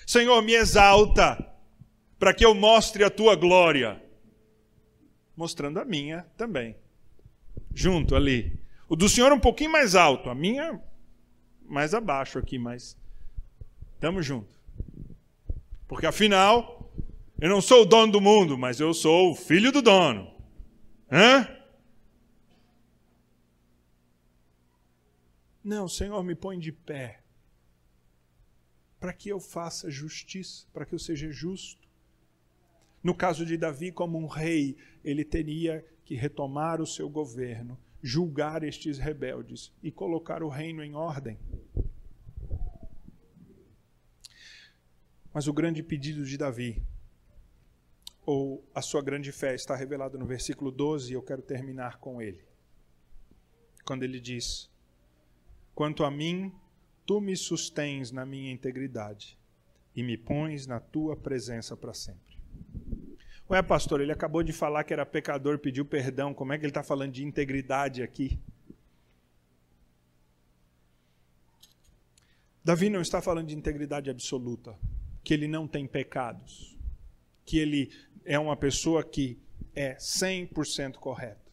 Senhor, 0.06 0.40
me 0.42 0.54
exalta, 0.54 1.38
para 2.18 2.34
que 2.34 2.44
eu 2.44 2.54
mostre 2.54 3.04
a 3.04 3.10
tua 3.10 3.36
glória. 3.36 4.02
Mostrando 5.36 5.78
a 5.78 5.84
minha 5.84 6.26
também. 6.36 6.76
Junto 7.74 8.16
ali. 8.16 8.58
O 8.88 8.96
do 8.96 9.08
Senhor 9.08 9.32
um 9.32 9.40
pouquinho 9.40 9.70
mais 9.70 9.94
alto, 9.94 10.30
a 10.30 10.34
minha 10.34 10.80
mais 11.68 11.92
abaixo 11.92 12.38
aqui, 12.38 12.58
mas 12.58 12.96
estamos 13.94 14.24
juntos. 14.24 14.58
Porque 15.86 16.06
afinal, 16.06 16.90
eu 17.40 17.48
não 17.48 17.60
sou 17.60 17.82
o 17.82 17.86
dono 17.86 18.12
do 18.12 18.20
mundo, 18.20 18.56
mas 18.56 18.80
eu 18.80 18.92
sou 18.94 19.32
o 19.32 19.34
filho 19.34 19.70
do 19.70 19.82
dono. 19.82 20.30
Hã? 21.10 21.46
Não, 25.68 25.86
Senhor, 25.86 26.24
me 26.24 26.34
põe 26.34 26.58
de 26.58 26.72
pé. 26.72 27.20
Para 28.98 29.12
que 29.12 29.28
eu 29.28 29.38
faça 29.38 29.90
justiça, 29.90 30.66
para 30.72 30.86
que 30.86 30.94
eu 30.94 30.98
seja 30.98 31.30
justo. 31.30 31.86
No 33.02 33.14
caso 33.14 33.44
de 33.44 33.54
Davi, 33.58 33.92
como 33.92 34.18
um 34.18 34.26
rei, 34.26 34.78
ele 35.04 35.26
teria 35.26 35.86
que 36.06 36.14
retomar 36.14 36.80
o 36.80 36.86
seu 36.86 37.06
governo, 37.06 37.78
julgar 38.02 38.62
estes 38.62 38.96
rebeldes 38.96 39.70
e 39.82 39.92
colocar 39.92 40.42
o 40.42 40.48
reino 40.48 40.82
em 40.82 40.94
ordem. 40.94 41.38
Mas 45.34 45.48
o 45.48 45.52
grande 45.52 45.82
pedido 45.82 46.24
de 46.24 46.38
Davi, 46.38 46.82
ou 48.24 48.66
a 48.74 48.80
sua 48.80 49.02
grande 49.02 49.32
fé, 49.32 49.54
está 49.54 49.76
revelado 49.76 50.18
no 50.18 50.24
versículo 50.24 50.70
12, 50.70 51.10
e 51.10 51.14
eu 51.14 51.22
quero 51.22 51.42
terminar 51.42 51.98
com 51.98 52.22
ele. 52.22 52.42
Quando 53.84 54.02
ele 54.02 54.18
diz: 54.18 54.70
Quanto 55.78 56.02
a 56.02 56.10
mim, 56.10 56.52
tu 57.06 57.20
me 57.20 57.36
sustens 57.36 58.10
na 58.10 58.26
minha 58.26 58.50
integridade 58.50 59.38
e 59.94 60.02
me 60.02 60.16
pões 60.16 60.66
na 60.66 60.80
tua 60.80 61.16
presença 61.16 61.76
para 61.76 61.94
sempre. 61.94 62.36
Ué, 63.48 63.62
pastor, 63.62 64.00
ele 64.00 64.10
acabou 64.10 64.42
de 64.42 64.52
falar 64.52 64.82
que 64.82 64.92
era 64.92 65.06
pecador, 65.06 65.60
pediu 65.60 65.84
perdão. 65.84 66.34
Como 66.34 66.52
é 66.52 66.58
que 66.58 66.64
ele 66.64 66.72
está 66.72 66.82
falando 66.82 67.12
de 67.12 67.24
integridade 67.24 68.02
aqui? 68.02 68.40
Davi 72.64 72.90
não 72.90 73.00
está 73.00 73.22
falando 73.22 73.46
de 73.46 73.54
integridade 73.54 74.10
absoluta, 74.10 74.76
que 75.22 75.32
ele 75.32 75.46
não 75.46 75.68
tem 75.68 75.86
pecados, 75.86 76.76
que 77.46 77.56
ele 77.56 77.92
é 78.24 78.36
uma 78.36 78.56
pessoa 78.56 79.04
que 79.04 79.38
é 79.76 79.94
100% 79.94 80.94
correta. 80.94 81.47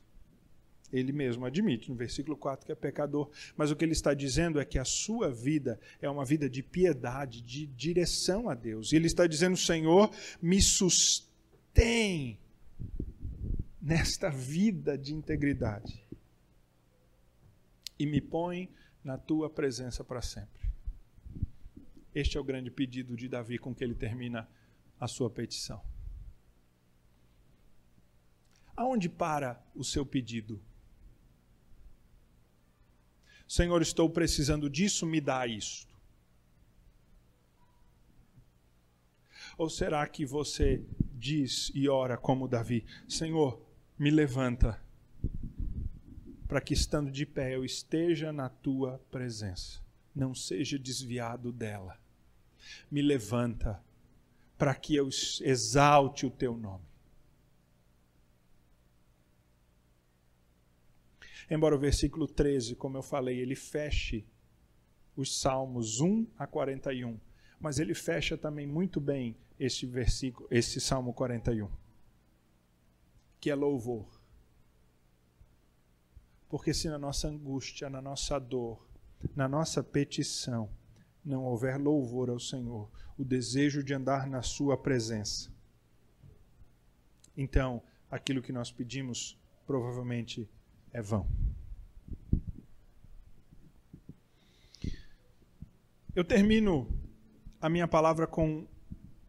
Ele 0.91 1.11
mesmo 1.11 1.45
admite 1.45 1.89
no 1.89 1.95
versículo 1.95 2.37
4 2.37 2.65
que 2.65 2.71
é 2.71 2.75
pecador, 2.75 3.29
mas 3.57 3.71
o 3.71 3.75
que 3.75 3.83
ele 3.83 3.93
está 3.93 4.13
dizendo 4.13 4.59
é 4.59 4.65
que 4.65 4.77
a 4.77 4.85
sua 4.85 5.31
vida 5.31 5.79
é 6.01 6.09
uma 6.09 6.23
vida 6.23 6.49
de 6.49 6.61
piedade, 6.61 7.41
de 7.41 7.65
direção 7.65 8.49
a 8.49 8.53
Deus. 8.53 8.91
E 8.91 8.95
ele 8.95 9.07
está 9.07 9.25
dizendo: 9.27 9.57
Senhor, 9.57 10.11
me 10.41 10.61
sustém 10.61 12.39
nesta 13.81 14.29
vida 14.29 14.97
de 14.97 15.13
integridade 15.13 16.03
e 17.99 18.05
me 18.05 18.21
põe 18.21 18.69
na 19.03 19.17
tua 19.17 19.49
presença 19.49 20.03
para 20.03 20.21
sempre. 20.21 20.65
Este 22.13 22.37
é 22.37 22.39
o 22.39 22.43
grande 22.43 22.71
pedido 22.71 23.15
de 23.15 23.27
Davi 23.27 23.57
com 23.57 23.75
que 23.75 23.83
ele 23.83 23.93
termina 23.93 24.47
a 24.99 25.07
sua 25.07 25.29
petição. 25.29 25.81
Aonde 28.75 29.07
para 29.07 29.63
o 29.75 29.83
seu 29.83 30.05
pedido? 30.05 30.61
Senhor, 33.47 33.81
estou 33.81 34.09
precisando 34.09 34.69
disso, 34.69 35.05
me 35.05 35.21
dá 35.21 35.45
isto. 35.45 35.93
Ou 39.57 39.69
será 39.69 40.05
que 40.07 40.25
você 40.25 40.83
diz 41.13 41.71
e 41.73 41.87
ora 41.87 42.17
como 42.17 42.47
Davi: 42.47 42.85
Senhor, 43.07 43.61
me 43.97 44.09
levanta, 44.09 44.81
para 46.47 46.59
que 46.59 46.73
estando 46.73 47.11
de 47.11 47.25
pé 47.25 47.55
eu 47.55 47.63
esteja 47.63 48.33
na 48.33 48.49
tua 48.49 48.99
presença, 49.09 49.81
não 50.13 50.35
seja 50.35 50.77
desviado 50.77 51.51
dela. 51.51 51.97
Me 52.89 53.01
levanta, 53.01 53.81
para 54.57 54.73
que 54.73 54.95
eu 54.95 55.07
exalte 55.41 56.25
o 56.25 56.31
teu 56.31 56.57
nome. 56.57 56.94
Embora 61.49 61.75
o 61.75 61.79
versículo 61.79 62.27
13, 62.27 62.75
como 62.75 62.97
eu 62.97 63.03
falei, 63.03 63.39
ele 63.39 63.55
feche 63.55 64.25
os 65.15 65.39
Salmos 65.39 66.01
1 66.01 66.27
a 66.37 66.47
41, 66.47 67.19
mas 67.59 67.79
ele 67.79 67.93
fecha 67.93 68.37
também 68.37 68.67
muito 68.67 68.99
bem 68.99 69.37
esse 69.59 69.85
versículo, 69.85 70.47
esse 70.51 70.81
Salmo 70.81 71.13
41, 71.13 71.69
que 73.39 73.49
é 73.49 73.55
louvor. 73.55 74.05
Porque 76.49 76.73
se 76.73 76.89
na 76.89 76.97
nossa 76.97 77.27
angústia, 77.27 77.89
na 77.89 78.01
nossa 78.01 78.39
dor, 78.39 78.85
na 79.35 79.47
nossa 79.47 79.83
petição, 79.83 80.69
não 81.23 81.45
houver 81.45 81.79
louvor 81.79 82.29
ao 82.29 82.39
Senhor, 82.39 82.91
o 83.17 83.23
desejo 83.23 83.83
de 83.83 83.93
andar 83.93 84.27
na 84.27 84.41
Sua 84.41 84.77
presença, 84.77 85.51
então 87.35 87.81
aquilo 88.09 88.41
que 88.41 88.51
nós 88.51 88.71
pedimos 88.71 89.37
provavelmente 89.65 90.49
é 90.95 91.01
vão. 91.01 91.27
Eu 96.15 96.23
termino 96.23 96.87
a 97.59 97.67
minha 97.67 97.85
palavra 97.85 98.25
com 98.25 98.65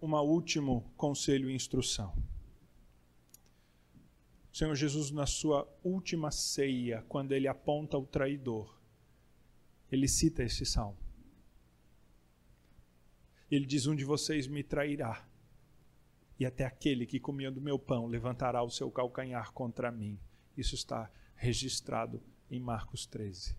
um 0.01 0.15
último 0.15 0.89
conselho 0.97 1.51
e 1.51 1.57
instrução. 1.57 2.17
O 4.53 4.57
Senhor 4.57 4.77
Jesus, 4.77 5.11
na 5.11 5.27
sua 5.27 5.69
última 5.83 6.31
ceia, 6.31 7.05
quando 7.09 7.33
ele 7.33 7.49
aponta 7.49 7.99
o 7.99 8.07
traidor, 8.07 8.81
ele 9.91 10.07
cita 10.07 10.45
esse 10.45 10.65
salmo. 10.65 10.97
Ele 13.51 13.67
diz: 13.67 13.89
Um 13.89 13.97
de 13.97 14.05
vocês 14.05 14.47
me 14.47 14.63
trairá, 14.63 15.29
e 16.39 16.47
até 16.47 16.65
aquele 16.65 17.07
que 17.07 17.19
comia 17.19 17.51
do 17.51 17.61
meu 17.61 17.77
pão 17.77 18.07
levantará 18.07 18.63
o 18.63 18.71
seu 18.71 18.89
calcanhar 18.89 19.53
contra 19.53 19.91
mim. 19.91 20.17
Isso 20.57 20.77
está 20.77 21.11
registrado 21.37 22.23
em 22.51 22.59
Marcos 22.59 23.07
13. 23.07 23.57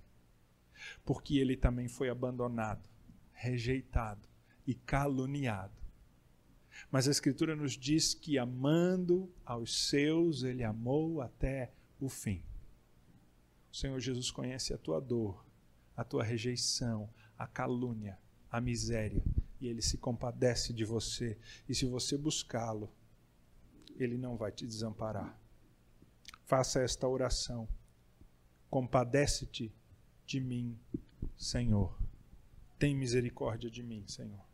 Porque 1.05 1.37
ele 1.37 1.55
também 1.55 1.87
foi 1.87 2.09
abandonado 2.09 2.89
rejeitado 3.37 4.27
e 4.65 4.73
caluniado. 4.73 5.79
Mas 6.91 7.07
a 7.07 7.11
Escritura 7.11 7.55
nos 7.55 7.73
diz 7.73 8.13
que, 8.13 8.37
amando 8.37 9.31
aos 9.45 9.87
seus, 9.87 10.43
ele 10.43 10.63
amou 10.63 11.21
até 11.21 11.71
o 11.99 12.09
fim. 12.09 12.43
O 13.71 13.75
Senhor 13.75 13.99
Jesus 13.99 14.31
conhece 14.31 14.73
a 14.73 14.77
tua 14.77 14.99
dor, 14.99 15.45
a 15.95 16.03
tua 16.03 16.23
rejeição, 16.23 17.09
a 17.37 17.47
calúnia, 17.47 18.17
a 18.51 18.59
miséria, 18.59 19.23
e 19.61 19.67
ele 19.67 19.81
se 19.81 19.97
compadece 19.97 20.73
de 20.73 20.83
você. 20.83 21.37
E 21.69 21.75
se 21.75 21.85
você 21.85 22.17
buscá-lo, 22.17 22.91
ele 23.97 24.17
não 24.17 24.35
vai 24.35 24.51
te 24.51 24.65
desamparar. 24.65 25.39
Faça 26.47 26.79
esta 26.79 27.05
oração. 27.05 27.67
Compadece-te 28.69 29.69
de 30.25 30.39
mim, 30.39 30.79
Senhor. 31.35 32.01
Tem 32.79 32.95
misericórdia 32.95 33.69
de 33.69 33.83
mim, 33.83 34.07
Senhor. 34.07 34.46